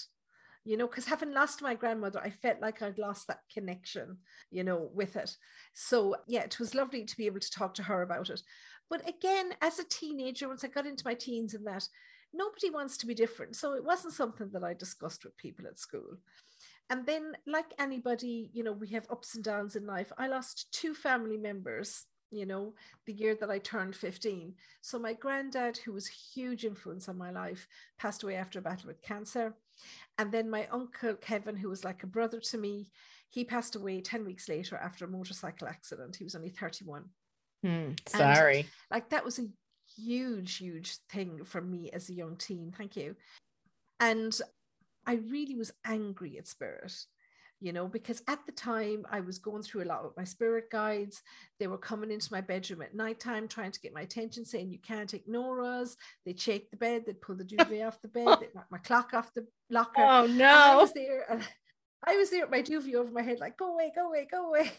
you 0.68 0.76
know, 0.76 0.86
because 0.86 1.06
having 1.06 1.32
lost 1.32 1.62
my 1.62 1.76
grandmother, 1.76 2.20
I 2.20 2.30
felt 2.30 2.60
like 2.60 2.82
I'd 2.82 2.98
lost 2.98 3.28
that 3.28 3.40
connection, 3.54 4.18
you 4.52 4.66
know, 4.66 4.90
with 4.94 5.16
it. 5.16 5.34
So, 5.74 6.18
yeah, 6.28 6.42
it 6.42 6.60
was 6.60 6.76
lovely 6.76 7.06
to 7.06 7.16
be 7.16 7.26
able 7.26 7.40
to 7.40 7.50
talk 7.50 7.74
to 7.76 7.84
her 7.84 8.02
about 8.02 8.30
it. 8.30 8.42
But 8.90 9.08
again, 9.08 9.54
as 9.62 9.80
a 9.80 9.84
teenager, 9.84 10.48
once 10.48 10.64
I 10.64 10.68
got 10.68 10.86
into 10.86 11.06
my 11.06 11.14
teens 11.14 11.54
and 11.54 11.66
that, 11.68 11.88
nobody 12.34 12.70
wants 12.70 12.98
to 12.98 13.06
be 13.06 13.14
different. 13.14 13.56
So 13.56 13.74
it 13.74 13.84
wasn't 13.84 14.14
something 14.14 14.50
that 14.52 14.64
I 14.64 14.74
discussed 14.74 15.24
with 15.24 15.38
people 15.38 15.66
at 15.68 15.80
school. 15.80 16.18
And 16.90 17.06
then, 17.06 17.34
like 17.46 17.74
anybody, 17.80 18.50
you 18.54 18.64
know, 18.64 18.72
we 18.72 18.88
have 18.90 19.08
ups 19.10 19.36
and 19.36 19.44
downs 19.44 19.76
in 19.76 19.86
life. 19.86 20.12
I 20.18 20.28
lost 20.28 20.72
two 20.72 20.94
family 20.94 21.38
members, 21.38 22.06
you 22.32 22.46
know, 22.46 22.74
the 23.06 23.14
year 23.14 23.36
that 23.42 23.50
I 23.50 23.60
turned 23.60 23.96
15. 23.96 24.54
So 24.82 24.98
my 24.98 25.14
granddad, 25.14 25.78
who 25.78 25.92
was 25.92 26.08
huge 26.08 26.64
influence 26.64 27.10
on 27.10 27.18
my 27.18 27.32
life, 27.32 27.68
passed 27.98 28.24
away 28.24 28.36
after 28.36 28.60
a 28.60 28.62
battle 28.62 28.88
with 28.88 29.02
cancer. 29.02 29.54
And 30.18 30.32
then 30.32 30.50
my 30.50 30.68
uncle 30.72 31.16
Kevin, 31.16 31.58
who 31.58 31.70
was 31.70 31.84
like 31.84 32.04
a 32.04 32.08
brother 32.08 32.40
to 32.40 32.58
me, 32.58 32.88
he 33.30 33.44
passed 33.44 33.76
away 33.76 34.00
10 34.00 34.24
weeks 34.26 34.48
later 34.48 34.78
after 34.78 35.04
a 35.04 35.10
motorcycle 35.10 35.68
accident. 35.68 36.16
He 36.16 36.24
was 36.24 36.36
only 36.36 36.50
31. 36.50 37.04
Mm, 37.66 37.98
sorry. 38.08 38.60
And, 38.60 38.68
like 38.92 39.10
that 39.10 39.26
was 39.26 39.40
a 39.40 39.48
huge, 39.98 40.58
huge 40.58 40.98
thing 41.10 41.44
for 41.44 41.62
me 41.62 41.90
as 41.92 42.10
a 42.10 42.14
young 42.14 42.36
teen. 42.38 42.74
Thank 42.76 42.96
you. 42.96 43.16
And 44.00 44.40
I 45.06 45.16
really 45.16 45.56
was 45.56 45.72
angry 45.86 46.38
at 46.38 46.48
Spirit, 46.48 46.94
you 47.60 47.74
know, 47.74 47.88
because 47.88 48.22
at 48.28 48.46
the 48.46 48.52
time 48.52 49.06
I 49.10 49.22
was 49.22 49.40
going 49.40 49.64
through 49.64 49.84
a 49.84 49.86
lot 49.86 50.04
with 50.04 50.18
my 50.18 50.24
spirit 50.24 50.70
guides. 50.70 51.22
They 51.60 51.68
were 51.68 51.78
coming 51.78 52.12
into 52.12 52.32
my 52.32 52.42
bedroom 52.42 52.82
at 52.82 52.94
nighttime 52.94 53.48
trying 53.48 53.72
to 53.72 53.80
get 53.80 53.94
my 53.94 54.02
attention, 54.02 54.46
saying, 54.46 54.72
You 54.72 54.80
can't 54.80 55.14
ignore 55.14 55.64
us. 55.64 55.96
They'd 56.26 56.40
shake 56.40 56.70
the 56.70 56.78
bed, 56.78 57.04
they'd 57.06 57.22
pull 57.22 57.36
the 57.36 57.44
duvet 57.44 57.82
off 57.88 58.02
the 58.02 58.10
bed, 58.10 58.38
they'd 58.40 58.54
knock 58.54 58.68
my 58.70 58.78
clock 58.80 59.14
off 59.14 59.34
the 59.34 59.48
locker. 59.70 60.04
Oh, 60.04 60.28
no. 60.28 60.46
I 60.46 60.76
was 60.76 60.94
there. 60.94 61.42
I 62.06 62.16
was 62.16 62.30
there 62.30 62.42
with 62.42 62.52
my 62.52 62.62
duvet 62.62 62.96
over 62.96 63.12
my 63.12 63.24
head, 63.24 63.40
like, 63.40 63.58
Go 63.58 63.74
away, 63.74 63.92
go 63.96 64.10
away, 64.10 64.28
go 64.30 64.50
away. 64.50 64.72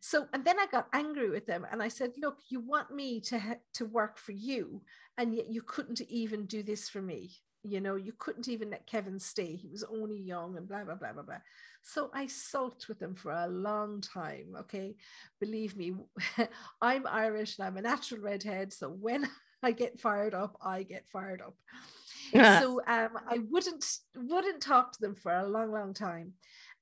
So, 0.00 0.26
and 0.32 0.44
then 0.44 0.58
I 0.58 0.66
got 0.66 0.88
angry 0.92 1.30
with 1.30 1.46
them 1.46 1.66
and 1.70 1.82
I 1.82 1.88
said, 1.88 2.12
look, 2.18 2.38
you 2.48 2.60
want 2.60 2.90
me 2.90 3.20
to, 3.20 3.38
ha- 3.38 3.54
to 3.74 3.84
work 3.84 4.18
for 4.18 4.32
you, 4.32 4.82
and 5.18 5.34
yet 5.34 5.50
you 5.50 5.62
couldn't 5.62 6.00
even 6.02 6.46
do 6.46 6.62
this 6.62 6.88
for 6.88 7.02
me. 7.02 7.30
You 7.62 7.80
know, 7.80 7.96
you 7.96 8.14
couldn't 8.18 8.48
even 8.48 8.70
let 8.70 8.86
Kevin 8.86 9.18
stay. 9.18 9.54
He 9.54 9.68
was 9.68 9.84
only 9.84 10.16
young 10.16 10.56
and 10.56 10.66
blah, 10.66 10.84
blah, 10.84 10.94
blah, 10.94 11.12
blah, 11.12 11.22
blah. 11.22 11.36
So 11.82 12.10
I 12.14 12.26
sulked 12.26 12.88
with 12.88 12.98
them 12.98 13.14
for 13.14 13.32
a 13.32 13.46
long 13.46 14.00
time. 14.00 14.54
Okay. 14.60 14.96
Believe 15.40 15.76
me, 15.76 15.94
I'm 16.80 17.06
Irish 17.06 17.58
and 17.58 17.66
I'm 17.66 17.76
a 17.76 17.82
natural 17.82 18.22
redhead. 18.22 18.72
So 18.72 18.88
when 18.88 19.28
I 19.62 19.72
get 19.72 20.00
fired 20.00 20.32
up, 20.34 20.56
I 20.62 20.84
get 20.84 21.06
fired 21.08 21.42
up. 21.42 21.54
so 22.60 22.80
um, 22.86 23.10
I 23.28 23.40
wouldn't 23.50 23.84
wouldn't 24.16 24.62
talk 24.62 24.92
to 24.92 25.00
them 25.00 25.14
for 25.16 25.32
a 25.32 25.46
long, 25.46 25.72
long 25.72 25.92
time. 25.92 26.32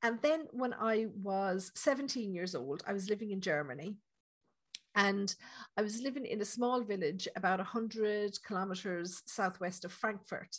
And 0.02 0.20
then 0.22 0.46
when 0.52 0.74
I 0.74 1.06
was 1.22 1.72
17 1.74 2.32
years 2.32 2.54
old, 2.54 2.82
I 2.86 2.92
was 2.92 3.10
living 3.10 3.30
in 3.32 3.40
Germany. 3.40 3.96
And 4.94 5.34
I 5.76 5.82
was 5.82 6.00
living 6.00 6.24
in 6.24 6.40
a 6.40 6.44
small 6.44 6.82
village 6.82 7.28
about 7.36 7.58
100 7.58 8.38
kilometers 8.46 9.22
southwest 9.26 9.84
of 9.84 9.92
Frankfurt. 9.92 10.56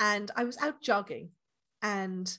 And 0.00 0.30
I 0.36 0.44
was 0.44 0.58
out 0.58 0.80
jogging. 0.80 1.30
And 1.82 2.36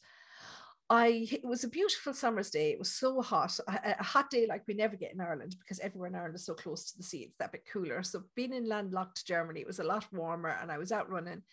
I 0.90 1.28
it 1.32 1.46
was 1.46 1.64
a 1.64 1.70
beautiful 1.70 2.14
summer's 2.14 2.50
day. 2.50 2.72
It 2.72 2.80
was 2.80 2.92
so 2.92 3.22
hot, 3.22 3.60
a, 3.68 3.96
a, 4.00 4.04
hot 4.04 4.32
day 4.32 4.48
like 4.48 4.64
we 4.68 4.74
never 4.74 4.96
get 4.96 5.14
in 5.14 5.22
Ireland 5.22 5.56
because 5.60 5.80
everywhere 5.80 6.10
in 6.10 6.16
Ireland 6.16 6.36
is 6.36 6.46
so 6.46 6.56
close 6.56 6.86
to 6.86 6.98
the 6.98 7.04
sea. 7.04 7.20
It's 7.20 7.38
that 7.38 7.52
bit 7.52 7.68
cooler. 7.72 8.02
So 8.02 8.24
being 8.36 8.54
in 8.54 8.68
landlocked 8.68 9.26
Germany, 9.26 9.62
it 9.62 9.68
was 9.68 9.80
a 9.80 9.84
lot 9.84 10.12
warmer, 10.12 10.58
and 10.62 10.72
I 10.72 10.80
was 10.80 10.92
out 10.92 11.10
running, 11.10 11.44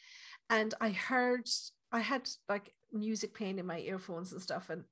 and 0.49 0.73
I 0.81 0.91
heard 0.91 1.47
I 1.93 2.01
had 2.01 2.29
like 2.49 2.73
music 2.97 3.35
playing 3.35 3.59
in 3.59 3.67
my 3.67 3.81
earphones 3.81 4.33
and 4.33 4.43
stuff, 4.43 4.71
and 4.71 4.85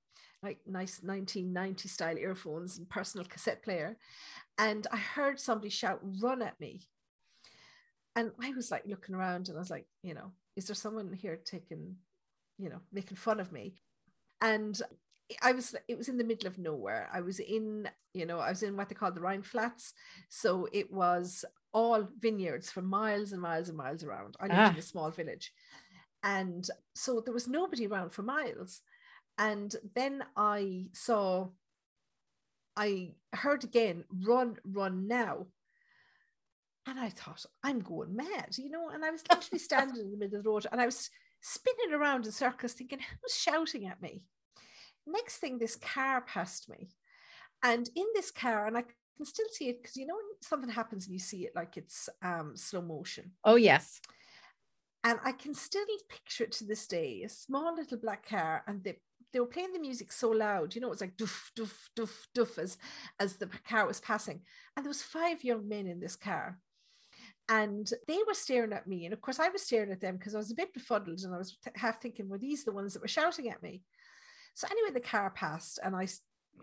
like 0.43 0.59
nice 0.67 1.01
1990 1.03 1.89
style 1.89 2.19
earphones 2.19 2.79
and 2.79 2.89
personal 2.89 3.27
cassette 3.27 3.63
player. 3.63 3.97
And 4.59 4.87
I 4.93 4.97
heard 4.97 5.41
somebody 5.41 5.71
shout, 5.71 6.01
run 6.23 6.43
at 6.43 6.61
me. 6.61 6.83
And 8.15 8.31
I 8.41 8.53
was 8.53 8.71
like 8.71 8.85
looking 8.87 9.15
around 9.15 9.49
and 9.49 9.57
I 9.57 9.61
was 9.61 9.71
like, 9.71 9.87
you 10.03 10.15
know, 10.15 10.31
is 10.55 10.67
there 10.67 10.77
someone 10.77 11.13
here 11.13 11.41
taking, 11.45 11.97
you 12.59 12.69
know, 12.69 12.81
making 12.93 13.17
fun 13.17 13.41
of 13.41 13.51
me? 13.51 13.75
And 14.41 14.81
I 15.43 15.53
was 15.53 15.75
it 15.89 15.97
was 15.97 16.09
in 16.09 16.19
the 16.19 16.25
middle 16.25 16.47
of 16.47 16.59
nowhere. 16.59 17.09
I 17.13 17.23
was 17.23 17.41
in, 17.41 17.89
you 18.13 18.27
know, 18.27 18.39
I 18.39 18.51
was 18.51 18.63
in 18.63 18.77
what 18.77 18.89
they 18.89 18.95
call 18.95 19.11
the 19.11 19.21
Rhine 19.21 19.43
Flats. 19.43 19.95
So 20.29 20.69
it 20.73 20.93
was 20.93 21.45
all 21.73 22.07
vineyards 22.21 22.71
for 22.71 22.83
miles 22.83 23.33
and 23.33 23.43
miles 23.43 23.69
and 23.69 23.79
miles 23.79 24.05
around. 24.05 24.37
I 24.39 24.45
lived 24.45 24.59
ah. 24.59 24.71
in 24.71 24.79
a 24.79 24.83
small 24.83 25.11
village. 25.11 25.53
And 26.25 26.69
so 26.95 27.21
there 27.21 27.35
was 27.35 27.47
nobody 27.47 27.87
around 27.87 28.11
for 28.11 28.23
miles. 28.23 28.81
And 29.37 29.75
then 29.95 30.25
I 30.37 30.87
saw, 30.93 31.49
I 32.77 33.13
heard 33.35 33.63
again, 33.63 34.05
run, 34.25 34.57
run 34.65 35.07
now. 35.07 35.47
And 36.87 36.99
I 36.99 37.11
thought, 37.11 37.45
I'm 37.63 37.81
going 37.81 38.17
mad, 38.17 38.57
you 38.57 38.71
know. 38.71 38.89
And 38.89 39.05
I 39.05 39.11
was 39.11 39.23
literally 39.31 39.59
standing 39.61 40.01
in 40.01 40.11
the 40.11 40.17
middle 40.17 40.39
of 40.39 40.45
the 40.45 40.51
road 40.51 40.67
and 40.73 40.81
I 40.81 40.87
was 40.87 41.11
spinning 41.41 41.95
around 41.95 42.25
in 42.25 42.33
circles 42.33 42.73
thinking, 42.73 43.01
who's 43.01 43.37
shouting 43.37 43.87
at 43.87 44.01
me? 44.01 44.23
Next 45.07 45.37
thing, 45.37 45.59
this 45.59 45.77
car 45.77 46.23
passed 46.23 46.71
me. 46.71 46.89
And 47.63 47.89
in 47.95 48.07
this 48.15 48.31
car, 48.31 48.67
and 48.67 48.79
I 48.79 48.85
can 49.17 49.27
still 49.27 49.47
see 49.53 49.69
it 49.69 49.83
because 49.83 49.97
you 49.97 50.07
know 50.07 50.15
when 50.15 50.25
something 50.43 50.71
happens 50.71 51.07
and 51.07 51.13
you 51.13 51.19
see 51.19 51.45
it 51.45 51.53
like 51.55 51.77
it's 51.77 52.09
um, 52.23 52.53
slow 52.57 52.83
motion. 52.83 53.33
Oh, 53.45 53.57
yes. 53.57 54.01
And 55.05 55.19
I 55.23 55.33
can 55.33 55.53
still 55.53 55.85
picture 56.09 56.45
it 56.45 56.53
to 56.53 56.65
this 56.65 56.87
day 56.87 57.23
a 57.25 57.29
small 57.29 57.75
little 57.75 57.99
black 57.99 58.27
car, 58.27 58.65
and 58.67 58.83
they, 58.83 58.97
they 59.33 59.41
were 59.41 59.47
playing 59.47 59.75
the 59.75 59.79
music 59.79 60.11
so 60.11 60.31
loud, 60.31 60.75
you 60.75 60.81
know, 60.81 60.87
it 60.87 60.91
was 60.91 61.03
like 61.03 61.17
doof, 61.19 61.51
doof, 61.59 61.75
doof, 61.95 62.13
doof 62.35 62.59
as, 62.59 62.79
as 63.21 63.37
the 63.37 63.49
car 63.69 63.87
was 63.87 64.01
passing. 64.01 64.41
And 64.77 64.85
there 64.85 64.91
was 64.91 65.03
five 65.03 65.45
young 65.45 65.69
men 65.69 65.87
in 65.87 66.01
this 66.01 66.17
car. 66.17 66.59
And 67.51 67.91
they 68.09 68.19
were 68.27 68.33
staring 68.33 68.73
at 68.73 68.87
me. 68.87 69.05
And 69.05 69.13
of 69.13 69.21
course 69.21 69.39
i 69.39 69.51
was 69.51 69.61
staring 69.61 69.93
at 69.93 70.01
them 70.01 70.17
because 70.17 70.35
i 70.35 70.39
was 70.39 70.51
a 70.51 70.55
bit 70.55 70.73
befuddled 70.73 71.21
and 71.25 71.35
i 71.35 71.37
was 71.37 71.59
half 71.75 72.01
thinking 72.01 72.27
were 72.27 72.39
these 72.39 72.65
the 72.65 72.73
ones 72.73 72.95
that 72.95 73.03
were 73.03 73.09
shouting 73.09 73.51
at 73.51 73.63
me? 73.63 73.83
So 74.55 74.67
anyway 74.71 74.95
the 74.95 75.01
car 75.01 75.29
passed 75.29 75.79
and 75.85 75.95
i 75.95 76.09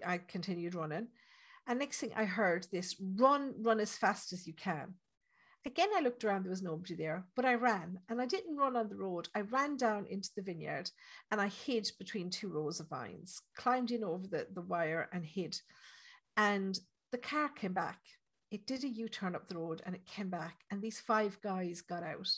i 0.03 0.17
continued 0.17 0.73
running. 0.73 1.09
And 1.67 1.77
next 1.77 1.99
thing 1.99 2.13
i 2.15 2.25
heard 2.25 2.65
this 2.71 2.95
run 3.15 3.53
run 3.59 3.79
as 3.79 3.95
fast 3.95 4.33
as 4.33 4.47
you 4.47 4.53
can 4.53 4.95
again 5.65 5.89
i 5.95 6.01
looked 6.01 6.23
around 6.23 6.43
there 6.43 6.49
was 6.49 6.61
nobody 6.61 6.95
there 6.95 7.23
but 7.35 7.45
i 7.45 7.53
ran 7.53 7.99
and 8.09 8.21
i 8.21 8.25
didn't 8.25 8.57
run 8.57 8.75
on 8.75 8.89
the 8.89 8.95
road 8.95 9.29
i 9.35 9.41
ran 9.41 9.77
down 9.77 10.05
into 10.09 10.29
the 10.35 10.41
vineyard 10.41 10.89
and 11.31 11.39
i 11.39 11.47
hid 11.47 11.89
between 11.99 12.29
two 12.29 12.49
rows 12.49 12.79
of 12.79 12.89
vines 12.89 13.41
climbed 13.55 13.91
in 13.91 14.03
over 14.03 14.27
the, 14.27 14.47
the 14.53 14.61
wire 14.61 15.07
and 15.13 15.25
hid 15.25 15.55
and 16.37 16.79
the 17.11 17.17
car 17.17 17.49
came 17.49 17.73
back 17.73 17.99
it 18.51 18.67
did 18.67 18.83
a 18.83 18.89
U-turn 18.89 19.33
up 19.33 19.47
the 19.47 19.57
road 19.57 19.81
and 19.85 19.95
it 19.95 20.05
came 20.05 20.29
back, 20.29 20.57
and 20.69 20.81
these 20.81 20.99
five 20.99 21.39
guys 21.41 21.81
got 21.81 22.03
out. 22.03 22.29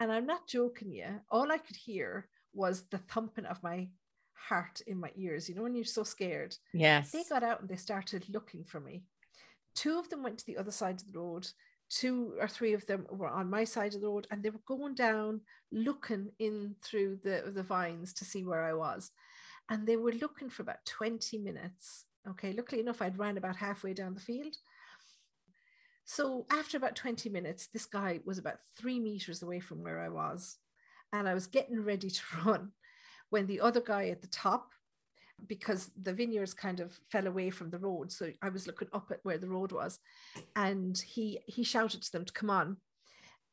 And 0.00 0.10
I'm 0.10 0.26
not 0.26 0.48
joking 0.48 0.90
you, 0.90 1.06
all 1.30 1.52
I 1.52 1.58
could 1.58 1.76
hear 1.76 2.28
was 2.52 2.82
the 2.90 2.98
thumping 2.98 3.44
of 3.44 3.62
my 3.62 3.88
heart 4.32 4.80
in 4.86 4.98
my 4.98 5.12
ears. 5.14 5.48
You 5.48 5.54
know, 5.54 5.62
when 5.62 5.74
you're 5.74 5.84
so 5.84 6.02
scared. 6.02 6.56
Yes. 6.74 7.12
They 7.12 7.22
got 7.28 7.44
out 7.44 7.60
and 7.60 7.68
they 7.68 7.76
started 7.76 8.24
looking 8.28 8.64
for 8.64 8.80
me. 8.80 9.04
Two 9.76 9.98
of 9.98 10.08
them 10.08 10.24
went 10.24 10.38
to 10.38 10.46
the 10.46 10.56
other 10.56 10.72
side 10.72 11.00
of 11.00 11.12
the 11.12 11.18
road. 11.18 11.46
Two 11.90 12.34
or 12.40 12.48
three 12.48 12.72
of 12.72 12.86
them 12.86 13.06
were 13.10 13.28
on 13.28 13.50
my 13.50 13.64
side 13.64 13.94
of 13.94 14.00
the 14.00 14.06
road 14.06 14.26
and 14.30 14.42
they 14.42 14.50
were 14.50 14.60
going 14.66 14.94
down 14.94 15.40
looking 15.72 16.30
in 16.38 16.76
through 16.82 17.18
the, 17.22 17.50
the 17.54 17.62
vines 17.62 18.14
to 18.14 18.24
see 18.24 18.44
where 18.44 18.62
I 18.62 18.72
was. 18.72 19.10
And 19.68 19.86
they 19.86 19.96
were 19.96 20.12
looking 20.12 20.48
for 20.48 20.62
about 20.62 20.84
20 20.86 21.38
minutes. 21.38 22.06
Okay, 22.28 22.52
luckily 22.52 22.80
enough, 22.80 23.02
I'd 23.02 23.18
ran 23.18 23.36
about 23.36 23.56
halfway 23.56 23.92
down 23.92 24.14
the 24.14 24.20
field 24.20 24.56
so 26.10 26.44
after 26.50 26.76
about 26.76 26.96
20 26.96 27.28
minutes, 27.28 27.68
this 27.68 27.86
guy 27.86 28.18
was 28.24 28.36
about 28.36 28.58
three 28.76 28.98
meters 28.98 29.42
away 29.42 29.60
from 29.60 29.84
where 29.84 30.00
I 30.00 30.08
was. 30.08 30.56
And 31.12 31.28
I 31.28 31.34
was 31.34 31.46
getting 31.46 31.84
ready 31.84 32.10
to 32.10 32.22
run 32.44 32.72
when 33.28 33.46
the 33.46 33.60
other 33.60 33.80
guy 33.80 34.08
at 34.08 34.20
the 34.20 34.26
top, 34.26 34.72
because 35.46 35.90
the 36.00 36.12
vineyards 36.12 36.54
kind 36.54 36.80
of 36.80 36.98
fell 37.10 37.26
away 37.26 37.50
from 37.50 37.70
the 37.70 37.78
road. 37.78 38.12
So 38.12 38.30
I 38.42 38.48
was 38.48 38.66
looking 38.66 38.88
up 38.92 39.10
at 39.10 39.20
where 39.22 39.38
the 39.38 39.48
road 39.48 39.72
was. 39.72 39.98
And 40.56 40.98
he 40.98 41.40
he 41.46 41.64
shouted 41.64 42.02
to 42.02 42.12
them 42.12 42.24
to 42.24 42.32
come 42.32 42.50
on. 42.50 42.76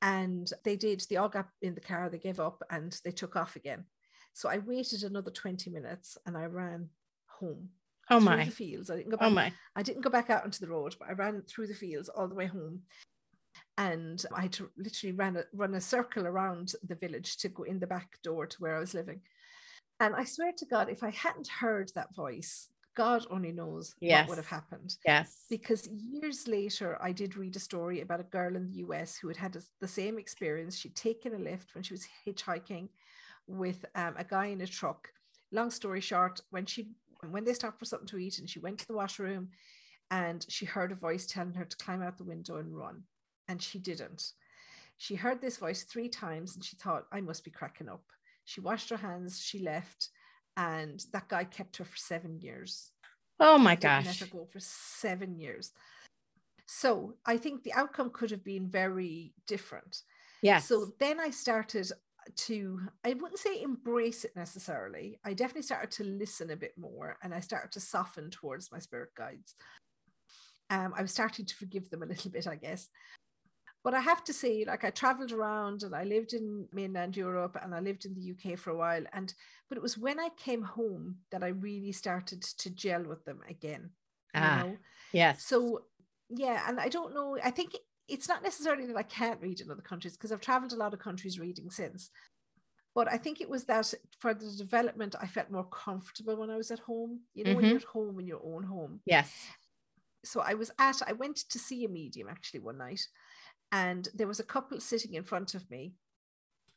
And 0.01 0.51
they 0.63 0.75
did. 0.75 1.03
They 1.09 1.15
all 1.15 1.29
got 1.29 1.47
in 1.61 1.75
the 1.75 1.81
car, 1.81 2.09
they 2.09 2.19
gave 2.19 2.39
up 2.39 2.61
and 2.69 2.99
they 3.03 3.11
took 3.11 3.35
off 3.35 3.55
again. 3.55 3.85
So 4.33 4.49
I 4.49 4.59
waited 4.59 5.03
another 5.03 5.31
20 5.31 5.71
minutes 5.71 6.17
and 6.27 6.37
I 6.37 6.45
ran 6.45 6.89
home 7.25 7.69
Oh 8.09 8.19
my! 8.19 8.45
The 8.45 8.51
fields. 8.51 8.89
I 8.89 8.97
didn't 8.97 9.11
go 9.11 9.17
oh 9.17 9.19
back. 9.19 9.27
Oh 9.27 9.33
my! 9.33 9.53
I 9.75 9.83
didn't 9.83 10.01
go 10.01 10.09
back 10.09 10.29
out 10.29 10.43
onto 10.43 10.65
the 10.65 10.71
road, 10.71 10.95
but 10.99 11.09
I 11.09 11.13
ran 11.13 11.41
through 11.41 11.67
the 11.67 11.73
fields 11.73 12.09
all 12.09 12.27
the 12.27 12.35
way 12.35 12.45
home, 12.45 12.81
and 13.77 14.23
I 14.35 14.43
had 14.43 14.53
to 14.53 14.69
literally 14.77 15.13
ran 15.13 15.37
a, 15.37 15.43
run 15.53 15.75
a 15.75 15.81
circle 15.81 16.25
around 16.25 16.73
the 16.87 16.95
village 16.95 17.37
to 17.37 17.49
go 17.49 17.63
in 17.63 17.79
the 17.79 17.87
back 17.87 18.17
door 18.23 18.47
to 18.47 18.57
where 18.59 18.77
I 18.77 18.79
was 18.79 18.93
living. 18.93 19.21
And 19.99 20.15
I 20.15 20.23
swear 20.23 20.51
to 20.57 20.65
God, 20.65 20.89
if 20.89 21.03
I 21.03 21.09
hadn't 21.09 21.47
heard 21.47 21.91
that 21.95 22.15
voice, 22.15 22.69
God 22.95 23.25
only 23.29 23.51
knows 23.51 23.93
yes. 23.99 24.21
what 24.21 24.29
would 24.29 24.43
have 24.43 24.47
happened. 24.47 24.97
Yes. 25.05 25.45
Because 25.49 25.87
years 25.87 26.47
later, 26.47 26.97
I 27.01 27.11
did 27.11 27.37
read 27.37 27.55
a 27.55 27.59
story 27.59 28.01
about 28.01 28.19
a 28.19 28.23
girl 28.23 28.55
in 28.55 28.65
the 28.65 28.77
US 28.85 29.17
who 29.17 29.27
had 29.27 29.37
had 29.37 29.57
the 29.79 29.87
same 29.87 30.17
experience. 30.17 30.77
She'd 30.77 30.95
taken 30.95 31.35
a 31.35 31.37
lift 31.37 31.75
when 31.75 31.83
she 31.83 31.93
was 31.93 32.07
hitchhiking 32.25 32.89
with 33.47 33.85
um, 33.95 34.15
a 34.17 34.23
guy 34.23 34.47
in 34.47 34.61
a 34.61 34.67
truck. 34.67 35.09
Long 35.51 35.69
story 35.69 36.01
short, 36.01 36.41
when 36.49 36.65
she 36.65 36.89
when 37.29 37.43
they 37.43 37.53
stopped 37.53 37.79
for 37.79 37.85
something 37.85 38.07
to 38.07 38.17
eat 38.17 38.37
and 38.39 38.49
she 38.49 38.59
went 38.59 38.77
to 38.79 38.87
the 38.87 38.95
washroom 38.95 39.49
and 40.11 40.45
she 40.49 40.65
heard 40.65 40.91
a 40.91 40.95
voice 40.95 41.25
telling 41.25 41.53
her 41.53 41.65
to 41.65 41.77
climb 41.77 42.01
out 42.01 42.17
the 42.17 42.23
window 42.23 42.57
and 42.57 42.75
run. 42.75 43.03
And 43.47 43.61
she 43.61 43.79
didn't. 43.79 44.33
She 44.97 45.15
heard 45.15 45.41
this 45.41 45.57
voice 45.57 45.83
three 45.83 46.09
times 46.09 46.55
and 46.55 46.63
she 46.63 46.75
thought, 46.75 47.05
I 47.11 47.21
must 47.21 47.43
be 47.43 47.51
cracking 47.51 47.89
up. 47.89 48.03
She 48.47 48.61
washed 48.61 48.89
her 48.91 48.97
hands, 48.97 49.41
she 49.41 49.59
left, 49.59 50.07
and 50.55 51.03
that 51.11 51.27
guy 51.27 51.43
kept 51.43 51.75
her 51.77 51.83
for 51.83 51.97
seven 51.97 52.39
years. 52.39 52.91
Oh 53.41 53.57
my 53.57 53.75
gosh. 53.75 54.05
Let 54.05 54.19
her 54.19 54.25
go 54.27 54.47
for 54.49 54.61
seven 54.61 55.37
years. 55.37 55.73
So 56.65 57.15
I 57.25 57.35
think 57.35 57.63
the 57.63 57.73
outcome 57.73 58.09
could 58.09 58.31
have 58.31 58.45
been 58.45 58.67
very 58.69 59.33
different. 59.47 60.01
Yeah. 60.41 60.59
So 60.59 60.93
then 60.97 61.19
I 61.19 61.29
started 61.29 61.91
to 62.35 62.81
i 63.05 63.13
wouldn't 63.13 63.39
say 63.39 63.61
embrace 63.61 64.25
it 64.25 64.35
necessarily 64.35 65.17
i 65.23 65.33
definitely 65.33 65.61
started 65.61 65.89
to 65.89 66.03
listen 66.03 66.49
a 66.49 66.57
bit 66.57 66.73
more 66.77 67.17
and 67.23 67.33
i 67.33 67.39
started 67.39 67.71
to 67.71 67.79
soften 67.79 68.29
towards 68.29 68.69
my 68.69 68.79
spirit 68.79 69.07
guides 69.15 69.55
um, 70.69 70.93
i 70.97 71.01
was 71.01 71.11
starting 71.11 71.45
to 71.45 71.55
forgive 71.55 71.89
them 71.89 72.03
a 72.03 72.05
little 72.05 72.29
bit 72.29 72.45
i 72.45 72.55
guess 72.55 72.89
but 73.87 73.93
i 73.93 74.01
have 74.01 74.21
to 74.21 74.33
say 74.33 74.65
like 74.67 74.83
i 74.83 74.89
traveled 74.89 75.31
around 75.31 75.83
and 75.83 75.95
i 75.95 76.03
lived 76.03 76.33
in 76.33 76.67
mainland 76.73 77.15
europe 77.15 77.57
and 77.63 77.73
i 77.73 77.79
lived 77.79 78.03
in 78.03 78.13
the 78.13 78.31
uk 78.33 78.59
for 78.59 78.71
a 78.71 78.75
while 78.75 79.03
and 79.13 79.33
but 79.69 79.77
it 79.77 79.81
was 79.81 79.97
when 79.97 80.19
i 80.19 80.29
came 80.35 80.61
home 80.61 81.15
that 81.31 81.41
i 81.41 81.47
really 81.47 81.93
started 81.93 82.41
to 82.41 82.69
gel 82.69 83.03
with 83.03 83.23
them 83.23 83.39
again 83.49 83.89
ah, 84.35 84.63
know? 84.63 84.77
yes 85.13 85.45
so 85.45 85.83
yeah 86.29 86.65
and 86.67 86.81
i 86.81 86.89
don't 86.89 87.13
know 87.13 87.37
i 87.43 87.49
think 87.49 87.77
it's 88.07 88.29
not 88.29 88.43
necessarily 88.43 88.85
that 88.85 88.95
I 88.97 89.03
can't 89.03 89.41
read 89.41 89.59
in 89.59 89.69
other 89.69 89.81
countries 89.81 90.15
because 90.15 90.31
I've 90.31 90.41
traveled 90.41 90.73
a 90.73 90.77
lot 90.77 90.93
of 90.93 90.99
countries 90.99 91.39
reading 91.39 91.69
since. 91.69 92.09
But 92.95 93.11
I 93.11 93.17
think 93.17 93.41
it 93.41 93.49
was 93.49 93.65
that 93.65 93.93
for 94.19 94.33
the 94.33 94.49
development, 94.57 95.15
I 95.21 95.27
felt 95.27 95.51
more 95.51 95.65
comfortable 95.65 96.35
when 96.35 96.49
I 96.49 96.57
was 96.57 96.71
at 96.71 96.79
home. 96.79 97.19
You 97.35 97.43
know, 97.43 97.49
mm-hmm. 97.51 97.57
when 97.57 97.65
you're 97.65 97.77
at 97.77 97.83
home 97.83 98.19
in 98.19 98.25
your 98.25 98.41
own 98.43 98.63
home. 98.63 99.01
Yes. 99.05 99.31
So 100.23 100.41
I 100.41 100.55
was 100.55 100.71
at, 100.79 101.01
I 101.05 101.13
went 101.13 101.37
to 101.49 101.59
see 101.59 101.85
a 101.85 101.89
medium 101.89 102.27
actually 102.27 102.61
one 102.61 102.79
night, 102.79 103.01
and 103.71 104.07
there 104.13 104.27
was 104.27 104.39
a 104.39 104.43
couple 104.43 104.79
sitting 104.79 105.13
in 105.13 105.23
front 105.23 105.55
of 105.55 105.69
me. 105.69 105.93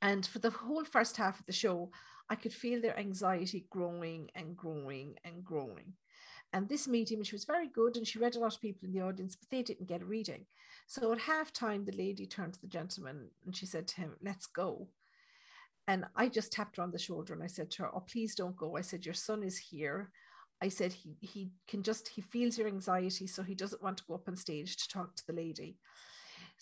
And 0.02 0.26
for 0.26 0.38
the 0.38 0.50
whole 0.50 0.84
first 0.84 1.16
half 1.16 1.38
of 1.38 1.46
the 1.46 1.52
show, 1.52 1.90
I 2.28 2.34
could 2.34 2.52
feel 2.52 2.80
their 2.80 2.98
anxiety 2.98 3.66
growing 3.70 4.30
and 4.34 4.56
growing 4.56 5.16
and 5.24 5.44
growing. 5.44 5.94
And 6.52 6.68
this 6.68 6.88
medium, 6.88 7.22
she 7.22 7.34
was 7.34 7.44
very 7.44 7.68
good 7.68 7.96
and 7.96 8.06
she 8.06 8.18
read 8.18 8.34
a 8.34 8.40
lot 8.40 8.54
of 8.54 8.60
people 8.60 8.86
in 8.86 8.92
the 8.92 9.02
audience, 9.02 9.36
but 9.36 9.48
they 9.50 9.62
didn't 9.62 9.88
get 9.88 10.02
a 10.02 10.06
reading. 10.06 10.46
So 10.86 11.12
at 11.12 11.18
halftime, 11.18 11.86
the 11.86 11.96
lady 11.96 12.26
turned 12.26 12.54
to 12.54 12.60
the 12.60 12.66
gentleman 12.66 13.28
and 13.44 13.54
she 13.54 13.66
said 13.66 13.86
to 13.88 14.00
him, 14.00 14.16
Let's 14.22 14.46
go. 14.46 14.88
And 15.86 16.04
I 16.16 16.28
just 16.28 16.52
tapped 16.52 16.76
her 16.76 16.82
on 16.82 16.90
the 16.90 16.98
shoulder 16.98 17.34
and 17.34 17.42
I 17.42 17.46
said 17.46 17.70
to 17.72 17.82
her, 17.82 17.94
Oh, 17.94 18.00
please 18.00 18.34
don't 18.34 18.56
go. 18.56 18.76
I 18.76 18.80
said, 18.80 19.04
Your 19.04 19.14
son 19.14 19.42
is 19.42 19.58
here. 19.58 20.10
I 20.62 20.68
said, 20.68 20.92
he, 20.92 21.16
he 21.20 21.50
can 21.66 21.82
just, 21.82 22.08
he 22.08 22.20
feels 22.20 22.58
your 22.58 22.68
anxiety, 22.68 23.26
so 23.26 23.42
he 23.42 23.54
doesn't 23.54 23.82
want 23.82 23.96
to 23.98 24.04
go 24.06 24.14
up 24.14 24.28
on 24.28 24.36
stage 24.36 24.76
to 24.76 24.88
talk 24.88 25.16
to 25.16 25.26
the 25.26 25.32
lady. 25.32 25.78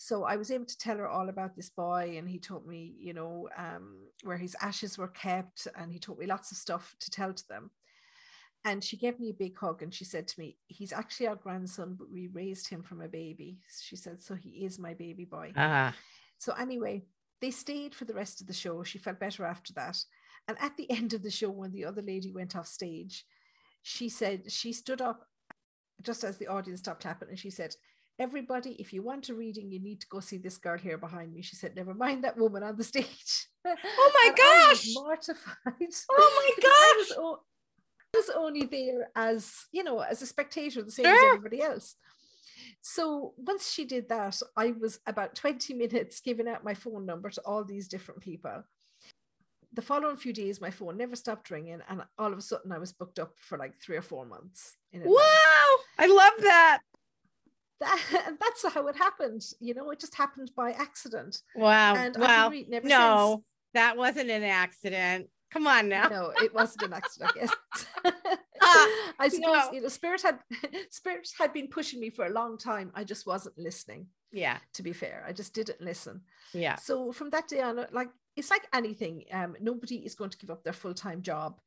So 0.01 0.23
I 0.23 0.37
was 0.37 0.49
able 0.49 0.65
to 0.65 0.77
tell 0.77 0.95
her 0.95 1.09
all 1.09 1.27
about 1.27 1.57
this 1.57 1.69
boy, 1.69 2.15
and 2.17 2.27
he 2.27 2.39
told 2.39 2.65
me, 2.65 2.95
you 2.97 3.11
know, 3.11 3.49
um, 3.57 3.97
where 4.23 4.37
his 4.37 4.55
ashes 4.61 4.97
were 4.97 5.09
kept, 5.09 5.67
and 5.75 5.91
he 5.91 5.99
told 5.99 6.19
me 6.19 6.25
lots 6.25 6.51
of 6.51 6.57
stuff 6.57 6.95
to 7.01 7.11
tell 7.11 7.33
to 7.33 7.47
them. 7.49 7.69
And 8.63 8.81
she 8.81 8.95
gave 8.95 9.19
me 9.19 9.29
a 9.29 9.33
big 9.33 9.57
hug 9.57 9.81
and 9.81 9.93
she 9.93 10.05
said 10.05 10.27
to 10.29 10.39
me, 10.39 10.57
He's 10.67 10.93
actually 10.93 11.27
our 11.27 11.35
grandson, 11.35 11.95
but 11.99 12.09
we 12.09 12.27
raised 12.27 12.69
him 12.69 12.81
from 12.81 13.01
a 13.01 13.09
baby. 13.09 13.57
She 13.81 13.97
said, 13.97 14.21
So 14.21 14.35
he 14.35 14.65
is 14.65 14.79
my 14.79 14.93
baby 14.93 15.25
boy. 15.25 15.51
Ah. 15.57 15.93
So, 16.37 16.53
anyway, 16.53 17.03
they 17.41 17.51
stayed 17.51 17.93
for 17.93 18.05
the 18.05 18.13
rest 18.13 18.39
of 18.39 18.47
the 18.47 18.53
show. 18.53 18.83
She 18.83 18.99
felt 18.99 19.19
better 19.19 19.43
after 19.43 19.73
that. 19.73 19.97
And 20.47 20.57
at 20.61 20.77
the 20.77 20.89
end 20.97 21.13
of 21.13 21.23
the 21.23 21.31
show, 21.31 21.49
when 21.49 21.73
the 21.73 21.83
other 21.83 22.01
lady 22.01 22.31
went 22.31 22.55
off 22.55 22.67
stage, 22.67 23.25
she 23.81 24.07
said, 24.07 24.49
She 24.49 24.71
stood 24.71 25.01
up 25.01 25.25
just 26.01 26.23
as 26.23 26.37
the 26.37 26.47
audience 26.47 26.79
stopped 26.79 27.01
clapping 27.01 27.27
and 27.27 27.39
she 27.39 27.49
said, 27.49 27.75
Everybody, 28.19 28.71
if 28.79 28.91
you 28.91 29.01
want 29.01 29.29
a 29.29 29.33
reading, 29.33 29.71
you 29.71 29.79
need 29.79 30.01
to 30.01 30.07
go 30.07 30.19
see 30.19 30.37
this 30.37 30.57
girl 30.57 30.77
here 30.77 30.97
behind 30.97 31.33
me. 31.33 31.41
She 31.41 31.55
said, 31.55 31.75
Never 31.75 31.93
mind 31.93 32.23
that 32.25 32.37
woman 32.37 32.63
on 32.63 32.75
the 32.75 32.83
stage. 32.93 33.47
Oh 33.65 34.11
my 34.13 34.33
gosh. 34.35 34.85
mortified. 34.93 35.93
Oh 36.11 36.53
my 36.57 36.61
gosh. 36.61 37.17
I 37.17 38.17
was 38.17 38.29
only 38.35 38.65
there 38.65 39.09
as, 39.15 39.53
you 39.71 39.83
know, 39.83 39.99
as 39.99 40.21
a 40.21 40.25
spectator, 40.25 40.81
the 40.81 40.91
same 40.91 41.05
Sure. 41.05 41.15
as 41.15 41.23
everybody 41.37 41.61
else. 41.61 41.95
So 42.81 43.33
once 43.37 43.71
she 43.71 43.85
did 43.85 44.09
that, 44.09 44.41
I 44.57 44.71
was 44.71 44.99
about 45.07 45.35
20 45.35 45.73
minutes 45.75 46.19
giving 46.19 46.47
out 46.47 46.63
my 46.63 46.73
phone 46.73 47.05
number 47.05 47.29
to 47.29 47.41
all 47.45 47.63
these 47.63 47.87
different 47.87 48.21
people. 48.21 48.63
The 49.73 49.81
following 49.83 50.17
few 50.17 50.33
days, 50.33 50.59
my 50.59 50.71
phone 50.71 50.97
never 50.97 51.15
stopped 51.15 51.51
ringing, 51.51 51.79
and 51.87 52.01
all 52.17 52.31
of 52.33 52.39
a 52.39 52.41
sudden, 52.41 52.71
I 52.71 52.79
was 52.79 52.91
booked 52.91 53.19
up 53.19 53.33
for 53.39 53.57
like 53.57 53.75
three 53.79 53.97
or 53.97 54.01
four 54.01 54.25
months. 54.25 54.75
Wow. 54.91 55.75
I 55.99 56.07
love 56.07 56.33
that. 56.41 56.79
That, 57.79 58.25
and 58.27 58.37
that's 58.41 58.73
how 58.73 58.87
it 58.87 58.95
happened. 58.95 59.43
You 59.59 59.73
know, 59.73 59.89
it 59.91 59.99
just 59.99 60.15
happened 60.15 60.51
by 60.55 60.71
accident. 60.71 61.41
Wow. 61.55 61.95
And 61.95 62.17
I've 62.17 62.51
been 62.51 62.65
wow. 62.69 62.77
ever 62.77 62.87
No, 62.87 63.43
that 63.73 63.97
wasn't 63.97 64.29
an 64.29 64.43
accident. 64.43 65.29
Come 65.51 65.65
on 65.65 65.89
now. 65.89 66.07
No, 66.09 66.31
it 66.43 66.53
wasn't 66.53 66.83
an 66.83 66.93
accident, 66.93 67.31
I 67.35 67.39
guess. 67.39 67.55
Ah, 68.61 68.87
I 69.19 69.29
suppose 69.29 69.65
no. 69.65 69.71
you 69.73 69.81
know, 69.81 69.87
spirit 69.87 70.21
had 70.21 70.39
spirit 70.91 71.27
had 71.37 71.53
been 71.53 71.67
pushing 71.67 71.99
me 71.99 72.11
for 72.11 72.25
a 72.25 72.29
long 72.29 72.57
time. 72.57 72.91
I 72.93 73.03
just 73.03 73.25
wasn't 73.25 73.57
listening. 73.57 74.07
Yeah. 74.31 74.57
To 74.73 74.83
be 74.83 74.93
fair, 74.93 75.25
I 75.27 75.33
just 75.33 75.55
didn't 75.55 75.81
listen. 75.81 76.21
Yeah. 76.53 76.75
So 76.75 77.11
from 77.11 77.31
that 77.31 77.47
day 77.47 77.61
on, 77.61 77.83
like 77.91 78.09
it's 78.35 78.51
like 78.51 78.67
anything. 78.73 79.23
Um, 79.31 79.55
nobody 79.59 79.97
is 79.97 80.13
going 80.13 80.29
to 80.29 80.37
give 80.37 80.51
up 80.51 80.63
their 80.63 80.73
full 80.73 80.93
time 80.93 81.23
job, 81.23 81.59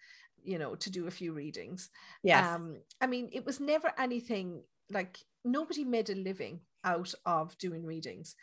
you 0.45 0.59
know, 0.59 0.77
to 0.77 0.91
do 0.91 1.09
a 1.09 1.11
few 1.11 1.33
readings. 1.33 1.91
Yeah. 2.23 2.55
Um, 2.55 2.77
I 3.01 3.09
mean, 3.09 3.31
it 3.33 3.45
was 3.45 3.59
never 3.59 3.93
anything 3.99 4.63
like 4.91 5.19
nobody 5.45 5.85
made 5.85 6.11
a 6.11 6.15
living 6.15 6.61
out 6.85 7.13
of 7.27 7.57
doing 7.59 7.85
readings. 7.85 8.35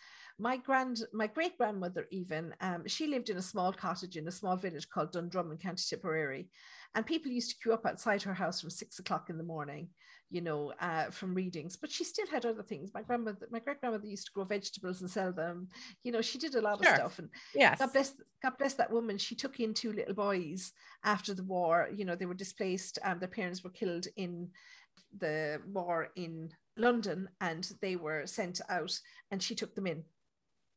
My 0.41 0.55
grand, 0.55 1.01
my 1.11 1.27
great 1.27 1.57
grandmother, 1.57 2.07
even, 2.11 2.55
um, 2.61 2.87
she 2.87 3.07
lived 3.07 3.29
in 3.29 3.35
a 3.37 3.41
small 3.41 3.73
cottage 3.73 4.15
in 4.15 4.27
a 4.27 4.31
small 4.31 4.55
village 4.55 4.89
called 4.89 5.11
Dundrum 5.11 5.51
in 5.51 5.57
County 5.57 5.83
Tipperary, 5.89 6.47
and 6.95 7.05
people 7.05 7.29
used 7.31 7.49
to 7.51 7.57
queue 7.61 7.73
up 7.73 7.85
outside 7.85 8.21
her 8.23 8.33
house 8.33 8.61
from 8.61 8.69
six 8.69 8.99
o'clock 8.99 9.29
in 9.29 9.37
the 9.37 9.43
morning, 9.43 9.89
you 10.31 10.39
know, 10.39 10.71
uh, 10.79 11.09
from 11.11 11.33
readings. 11.33 11.75
But 11.75 11.91
she 11.91 12.05
still 12.05 12.27
had 12.27 12.45
other 12.45 12.63
things. 12.63 12.91
My 12.93 13.01
grandmother, 13.01 13.49
my 13.51 13.59
great 13.59 13.81
grandmother, 13.81 14.07
used 14.07 14.27
to 14.27 14.31
grow 14.31 14.45
vegetables 14.45 15.01
and 15.01 15.09
sell 15.11 15.33
them. 15.33 15.67
You 16.03 16.13
know, 16.13 16.21
she 16.21 16.37
did 16.37 16.55
a 16.55 16.61
lot 16.61 16.81
Sure. 16.81 16.93
of 16.93 16.97
stuff, 16.99 17.19
and 17.19 17.29
yes. 17.53 17.79
God 17.79 17.91
bless, 17.91 18.13
God 18.41 18.53
bless 18.57 18.75
that 18.75 18.91
woman. 18.93 19.17
She 19.17 19.35
took 19.35 19.59
in 19.59 19.73
two 19.73 19.91
little 19.91 20.15
boys 20.15 20.71
after 21.03 21.33
the 21.33 21.43
war. 21.43 21.89
You 21.93 22.05
know, 22.05 22.15
they 22.15 22.25
were 22.25 22.33
displaced. 22.33 22.97
Um, 23.03 23.19
their 23.19 23.27
parents 23.27 23.61
were 23.61 23.71
killed 23.71 24.07
in 24.15 24.51
the 25.17 25.61
war 25.67 26.09
in 26.15 26.49
London, 26.79 27.29
and 27.41 27.69
they 27.81 27.95
were 27.95 28.25
sent 28.25 28.61
out, 28.69 28.97
and 29.31 29.41
she 29.41 29.55
took 29.55 29.75
them 29.75 29.87
in. 29.87 30.03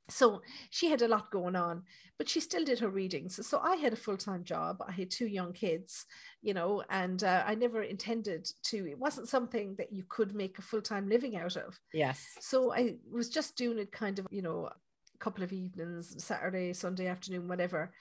So 0.09 0.43
she 0.71 0.91
had 0.91 1.03
a 1.03 1.09
lot 1.09 1.31
going 1.31 1.57
on, 1.57 1.85
but 2.19 2.29
she 2.29 2.41
still 2.41 2.65
did 2.65 2.81
her 2.81 2.89
readings. 2.89 3.45
So 3.47 3.61
I 3.61 3.77
had 3.77 3.93
a 3.93 3.97
full 3.97 4.17
time 4.17 4.45
job. 4.45 4.83
I 4.87 4.93
had 4.93 5.11
two 5.11 5.27
young 5.27 5.53
kids, 5.53 6.07
you 6.43 6.55
know, 6.55 6.83
and 6.91 7.23
uh, 7.23 7.45
I 7.47 7.55
never 7.55 7.83
intended 7.83 8.49
to. 8.65 8.89
It 8.89 8.99
wasn't 8.99 9.29
something 9.29 9.75
that 9.77 9.93
you 9.93 10.05
could 10.09 10.35
make 10.35 10.59
a 10.59 10.63
full 10.63 10.83
time 10.83 11.09
living 11.09 11.37
out 11.37 11.57
of. 11.57 11.79
Yes. 11.93 12.37
So 12.41 12.73
I 12.73 12.97
was 13.11 13.29
just 13.29 13.57
doing 13.57 13.79
it 13.79 13.93
kind 13.93 14.19
of, 14.19 14.27
you 14.31 14.43
know, 14.43 14.67
a 14.67 15.19
couple 15.19 15.45
of 15.45 15.53
evenings, 15.53 16.23
Saturday, 16.23 16.73
Sunday 16.73 17.07
afternoon, 17.07 17.49
whatever. 17.49 17.93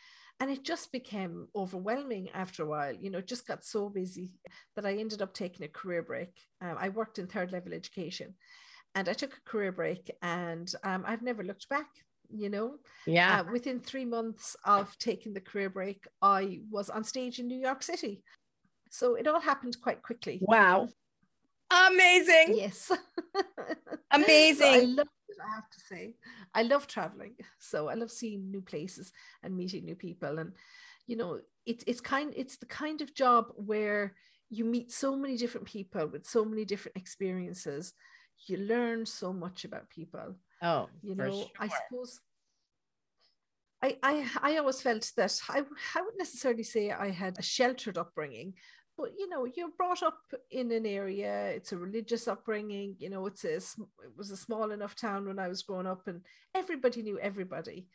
And 0.41 0.49
it 0.49 0.63
just 0.63 0.91
became 0.91 1.47
overwhelming 1.55 2.29
after 2.33 2.63
a 2.63 2.65
while. 2.65 2.95
You 2.95 3.11
know, 3.11 3.19
it 3.19 3.27
just 3.27 3.47
got 3.47 3.63
so 3.63 3.89
busy 3.89 4.31
that 4.75 4.87
I 4.87 4.93
ended 4.95 5.21
up 5.21 5.35
taking 5.35 5.63
a 5.63 5.69
career 5.69 6.01
break. 6.01 6.33
Um, 6.61 6.77
I 6.79 6.89
worked 6.89 7.19
in 7.19 7.27
third 7.27 7.51
level 7.51 7.73
education 7.73 8.33
and 8.95 9.07
I 9.07 9.13
took 9.13 9.33
a 9.37 9.49
career 9.49 9.71
break 9.71 10.09
and 10.23 10.67
um, 10.83 11.03
I've 11.07 11.21
never 11.21 11.43
looked 11.43 11.69
back. 11.69 11.85
You 12.33 12.49
know, 12.49 12.77
Yeah. 13.05 13.41
uh, 13.41 13.51
within 13.51 13.79
three 13.81 14.03
months 14.05 14.55
of 14.65 14.97
taking 14.97 15.33
the 15.33 15.41
career 15.41 15.69
break, 15.69 16.05
I 16.23 16.61
was 16.71 16.89
on 16.89 17.03
stage 17.03 17.37
in 17.37 17.47
New 17.47 17.59
York 17.59 17.83
City. 17.83 18.23
So 18.89 19.13
it 19.15 19.27
all 19.27 19.39
happened 19.41 19.77
quite 19.79 20.01
quickly. 20.01 20.39
wow. 20.41 20.87
Amazing. 21.69 22.55
Yes. 22.55 22.91
Amazing. 24.11 24.57
So 24.57 24.67
I 24.67 24.79
love 24.79 25.07
I 25.45 25.55
have 25.55 25.69
to 25.69 25.79
say. 25.79 26.15
I 26.53 26.63
love 26.63 26.87
traveling. 26.87 27.35
So 27.59 27.89
I 27.89 27.95
love 27.95 28.11
seeing 28.11 28.51
new 28.51 28.61
places 28.61 29.11
and 29.43 29.55
meeting 29.55 29.85
new 29.85 29.95
people. 29.95 30.39
And 30.39 30.53
you 31.07 31.15
know, 31.17 31.39
it, 31.65 31.83
it's 31.87 32.01
kind 32.01 32.33
it's 32.35 32.57
the 32.57 32.65
kind 32.65 33.01
of 33.01 33.13
job 33.13 33.47
where 33.55 34.15
you 34.49 34.65
meet 34.65 34.91
so 34.91 35.15
many 35.15 35.37
different 35.37 35.67
people 35.67 36.07
with 36.07 36.25
so 36.25 36.43
many 36.45 36.65
different 36.65 36.97
experiences. 36.97 37.93
You 38.47 38.57
learn 38.57 39.05
so 39.05 39.31
much 39.31 39.65
about 39.65 39.89
people. 39.89 40.35
oh, 40.61 40.89
You 41.01 41.15
know, 41.15 41.47
I 41.59 41.67
suppose 41.67 42.19
I, 43.83 43.97
I 44.03 44.29
I 44.41 44.57
always 44.57 44.81
felt 44.81 45.11
that 45.17 45.39
I, 45.49 45.59
I 45.95 46.01
wouldn't 46.01 46.19
necessarily 46.19 46.63
say 46.63 46.91
I 46.91 47.09
had 47.09 47.37
a 47.39 47.41
sheltered 47.41 47.97
upbringing, 47.97 48.53
but 48.97 49.11
you 49.17 49.29
know, 49.29 49.45
you're 49.45 49.69
brought 49.77 50.03
up 50.03 50.19
in 50.49 50.71
an 50.71 50.85
area, 50.85 51.49
it's 51.49 51.71
a 51.71 51.77
religious 51.77 52.27
upbringing, 52.27 52.95
you 52.99 53.09
know, 53.09 53.25
it's 53.25 53.43
a 53.43 53.55
it 53.55 54.15
was 54.17 54.31
a 54.31 54.37
small 54.37 54.71
enough 54.71 54.95
town 54.95 55.27
when 55.27 55.39
I 55.39 55.47
was 55.47 55.63
growing 55.63 55.87
up 55.87 56.07
and 56.07 56.21
everybody 56.55 57.01
knew 57.01 57.19
everybody. 57.19 57.87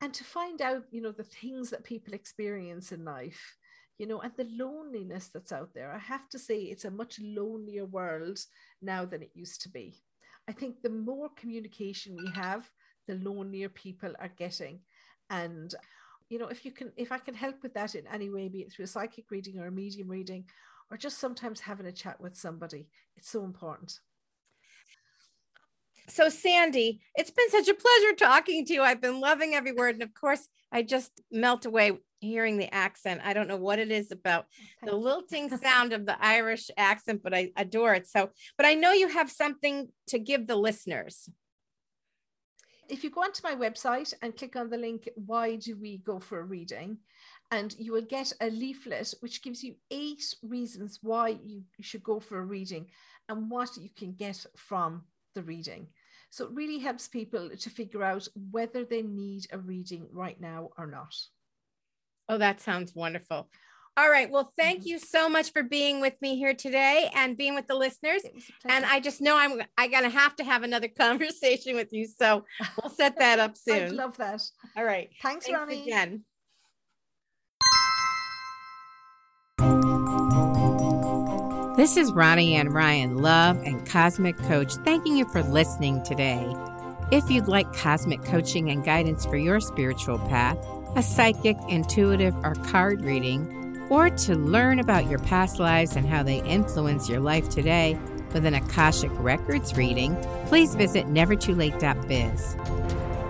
And 0.00 0.12
to 0.14 0.24
find 0.24 0.60
out, 0.60 0.84
you 0.90 1.00
know, 1.00 1.12
the 1.12 1.24
things 1.24 1.70
that 1.70 1.84
people 1.84 2.12
experience 2.12 2.92
in 2.92 3.04
life, 3.04 3.56
you 3.98 4.06
know, 4.06 4.20
and 4.20 4.32
the 4.36 4.48
loneliness 4.50 5.30
that's 5.32 5.52
out 5.52 5.70
there. 5.74 5.92
I 5.92 5.98
have 5.98 6.28
to 6.30 6.38
say 6.38 6.56
it's 6.56 6.84
a 6.84 6.90
much 6.90 7.18
lonelier 7.18 7.86
world 7.86 8.38
now 8.82 9.06
than 9.06 9.22
it 9.22 9.30
used 9.34 9.62
to 9.62 9.70
be. 9.70 10.02
I 10.48 10.52
think 10.52 10.82
the 10.82 10.90
more 10.90 11.30
communication 11.36 12.16
we 12.16 12.30
have, 12.34 12.68
the 13.08 13.14
lonelier 13.14 13.70
people 13.70 14.12
are 14.20 14.30
getting. 14.36 14.80
And 15.30 15.74
you 16.28 16.38
know, 16.38 16.48
if 16.48 16.64
you 16.64 16.72
can, 16.72 16.92
if 16.96 17.12
I 17.12 17.18
can 17.18 17.34
help 17.34 17.62
with 17.62 17.74
that 17.74 17.94
in 17.94 18.06
any 18.12 18.30
way, 18.30 18.48
be 18.48 18.60
it 18.60 18.72
through 18.72 18.84
a 18.84 18.88
psychic 18.88 19.30
reading 19.30 19.58
or 19.58 19.66
a 19.66 19.72
medium 19.72 20.08
reading, 20.08 20.44
or 20.90 20.96
just 20.96 21.18
sometimes 21.18 21.60
having 21.60 21.86
a 21.86 21.92
chat 21.92 22.20
with 22.20 22.36
somebody, 22.36 22.88
it's 23.16 23.30
so 23.30 23.44
important. 23.44 23.98
So, 26.08 26.28
Sandy, 26.28 27.00
it's 27.16 27.30
been 27.30 27.50
such 27.50 27.68
a 27.68 27.74
pleasure 27.74 28.14
talking 28.16 28.64
to 28.64 28.72
you. 28.72 28.82
I've 28.82 29.00
been 29.00 29.20
loving 29.20 29.54
every 29.54 29.72
word. 29.72 29.94
And 29.94 30.02
of 30.02 30.14
course, 30.14 30.48
I 30.70 30.82
just 30.82 31.10
melt 31.32 31.66
away 31.66 31.98
hearing 32.20 32.58
the 32.58 32.72
accent. 32.72 33.20
I 33.24 33.32
don't 33.32 33.48
know 33.48 33.56
what 33.56 33.78
it 33.78 33.90
is 33.90 34.12
about 34.12 34.46
the 34.82 34.94
lilting 34.94 35.48
sound 35.58 35.92
of 35.92 36.06
the 36.06 36.16
Irish 36.24 36.70
accent, 36.76 37.22
but 37.24 37.34
I 37.34 37.50
adore 37.56 37.94
it. 37.94 38.06
So, 38.06 38.30
but 38.56 38.66
I 38.66 38.74
know 38.74 38.92
you 38.92 39.08
have 39.08 39.30
something 39.30 39.88
to 40.08 40.18
give 40.18 40.46
the 40.46 40.56
listeners. 40.56 41.28
If 42.88 43.04
you 43.04 43.10
go 43.10 43.22
onto 43.22 43.42
my 43.42 43.54
website 43.54 44.12
and 44.22 44.36
click 44.36 44.56
on 44.56 44.70
the 44.70 44.76
link, 44.76 45.08
why 45.14 45.56
do 45.56 45.76
we 45.76 45.98
go 45.98 46.18
for 46.18 46.40
a 46.40 46.44
reading? 46.44 46.98
And 47.50 47.74
you 47.78 47.92
will 47.92 48.02
get 48.02 48.32
a 48.40 48.50
leaflet 48.50 49.14
which 49.20 49.42
gives 49.42 49.62
you 49.62 49.74
eight 49.90 50.34
reasons 50.42 50.98
why 51.02 51.36
you 51.44 51.62
should 51.80 52.02
go 52.02 52.18
for 52.18 52.38
a 52.38 52.44
reading 52.44 52.86
and 53.28 53.50
what 53.50 53.76
you 53.76 53.90
can 53.96 54.12
get 54.14 54.44
from 54.56 55.02
the 55.34 55.42
reading. 55.42 55.88
So 56.30 56.44
it 56.44 56.50
really 56.52 56.78
helps 56.78 57.08
people 57.08 57.50
to 57.50 57.70
figure 57.70 58.02
out 58.02 58.26
whether 58.50 58.84
they 58.84 59.02
need 59.02 59.46
a 59.52 59.58
reading 59.58 60.06
right 60.12 60.40
now 60.40 60.70
or 60.76 60.86
not. 60.86 61.14
Oh, 62.28 62.38
that 62.38 62.60
sounds 62.60 62.94
wonderful. 62.94 63.48
All 63.98 64.10
right. 64.10 64.30
Well, 64.30 64.52
thank 64.58 64.82
Mhm. 64.82 64.86
you 64.86 64.98
so 64.98 65.26
much 65.28 65.52
for 65.52 65.62
being 65.62 66.00
with 66.02 66.20
me 66.20 66.36
here 66.36 66.52
today 66.52 67.10
and 67.14 67.34
being 67.36 67.54
with 67.54 67.66
the 67.66 67.74
listeners. 67.74 68.24
It 68.24 68.34
was 68.34 68.44
a 68.66 68.70
And. 68.72 68.84
I 68.84 69.00
just 69.00 69.22
know 69.22 69.36
I'm 69.38 69.62
I 69.78 69.88
gonna 69.88 70.10
have 70.10 70.36
to 70.36 70.44
have 70.44 70.62
another 70.62 70.88
conversation 70.98 71.74
with 71.76 71.92
you. 71.92 72.06
So 72.06 72.44
we'll 72.82 72.90
set 72.92 73.16
that 73.18 73.38
up 73.38 73.52
I'd 73.52 73.56
soon. 73.58 73.96
love 73.96 74.16
that. 74.18 74.42
All 74.76 74.84
right. 74.84 75.08
Thanks, 75.22 75.46
Thanks 75.46 75.58
Ronnie. 75.58 75.82
again. 75.82 76.24
This 81.76 81.98
is 81.98 82.10
Ronnie 82.12 82.54
Ann 82.54 82.70
Ryan, 82.70 83.18
love 83.18 83.58
and 83.64 83.86
cosmic 83.86 84.36
coach, 84.38 84.72
thanking 84.76 85.14
you 85.16 85.26
for 85.28 85.42
listening 85.42 86.02
today. 86.02 86.46
If 87.12 87.30
you'd 87.30 87.48
like 87.48 87.70
cosmic 87.74 88.24
coaching 88.24 88.70
and 88.70 88.82
guidance 88.82 89.26
for 89.26 89.36
your 89.36 89.60
spiritual 89.60 90.18
path, 90.20 90.56
a 90.96 91.02
psychic, 91.02 91.56
intuitive, 91.68 92.34
or 92.38 92.54
card 92.54 93.02
reading, 93.02 93.65
or 93.88 94.10
to 94.10 94.34
learn 94.34 94.78
about 94.78 95.08
your 95.08 95.18
past 95.20 95.58
lives 95.58 95.96
and 95.96 96.06
how 96.06 96.22
they 96.22 96.42
influence 96.42 97.08
your 97.08 97.20
life 97.20 97.48
today 97.48 97.98
with 98.32 98.44
an 98.44 98.54
Akashic 98.54 99.10
Records 99.14 99.76
reading, 99.76 100.16
please 100.46 100.74
visit 100.74 101.06
nevertoolate.biz. 101.06 102.56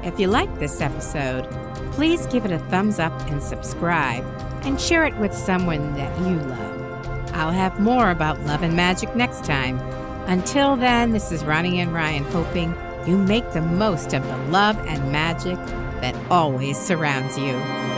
If 0.04 0.20
you 0.20 0.28
like 0.28 0.58
this 0.58 0.80
episode, 0.80 1.48
please 1.92 2.26
give 2.26 2.44
it 2.44 2.52
a 2.52 2.58
thumbs 2.70 2.98
up 2.98 3.12
and 3.30 3.42
subscribe, 3.42 4.24
and 4.64 4.80
share 4.80 5.04
it 5.04 5.16
with 5.18 5.34
someone 5.34 5.94
that 5.96 6.18
you 6.20 6.36
love. 6.36 7.34
I'll 7.34 7.52
have 7.52 7.78
more 7.80 8.10
about 8.10 8.40
love 8.46 8.62
and 8.62 8.74
magic 8.74 9.14
next 9.14 9.44
time. 9.44 9.78
Until 10.26 10.76
then, 10.76 11.12
this 11.12 11.30
is 11.30 11.44
Ronnie 11.44 11.80
Ann 11.80 11.92
Ryan 11.92 12.24
hoping 12.24 12.74
you 13.06 13.16
make 13.16 13.52
the 13.52 13.60
most 13.62 14.12
of 14.12 14.26
the 14.26 14.36
love 14.50 14.76
and 14.88 15.12
magic 15.12 15.56
that 16.00 16.16
always 16.30 16.78
surrounds 16.78 17.38
you. 17.38 17.95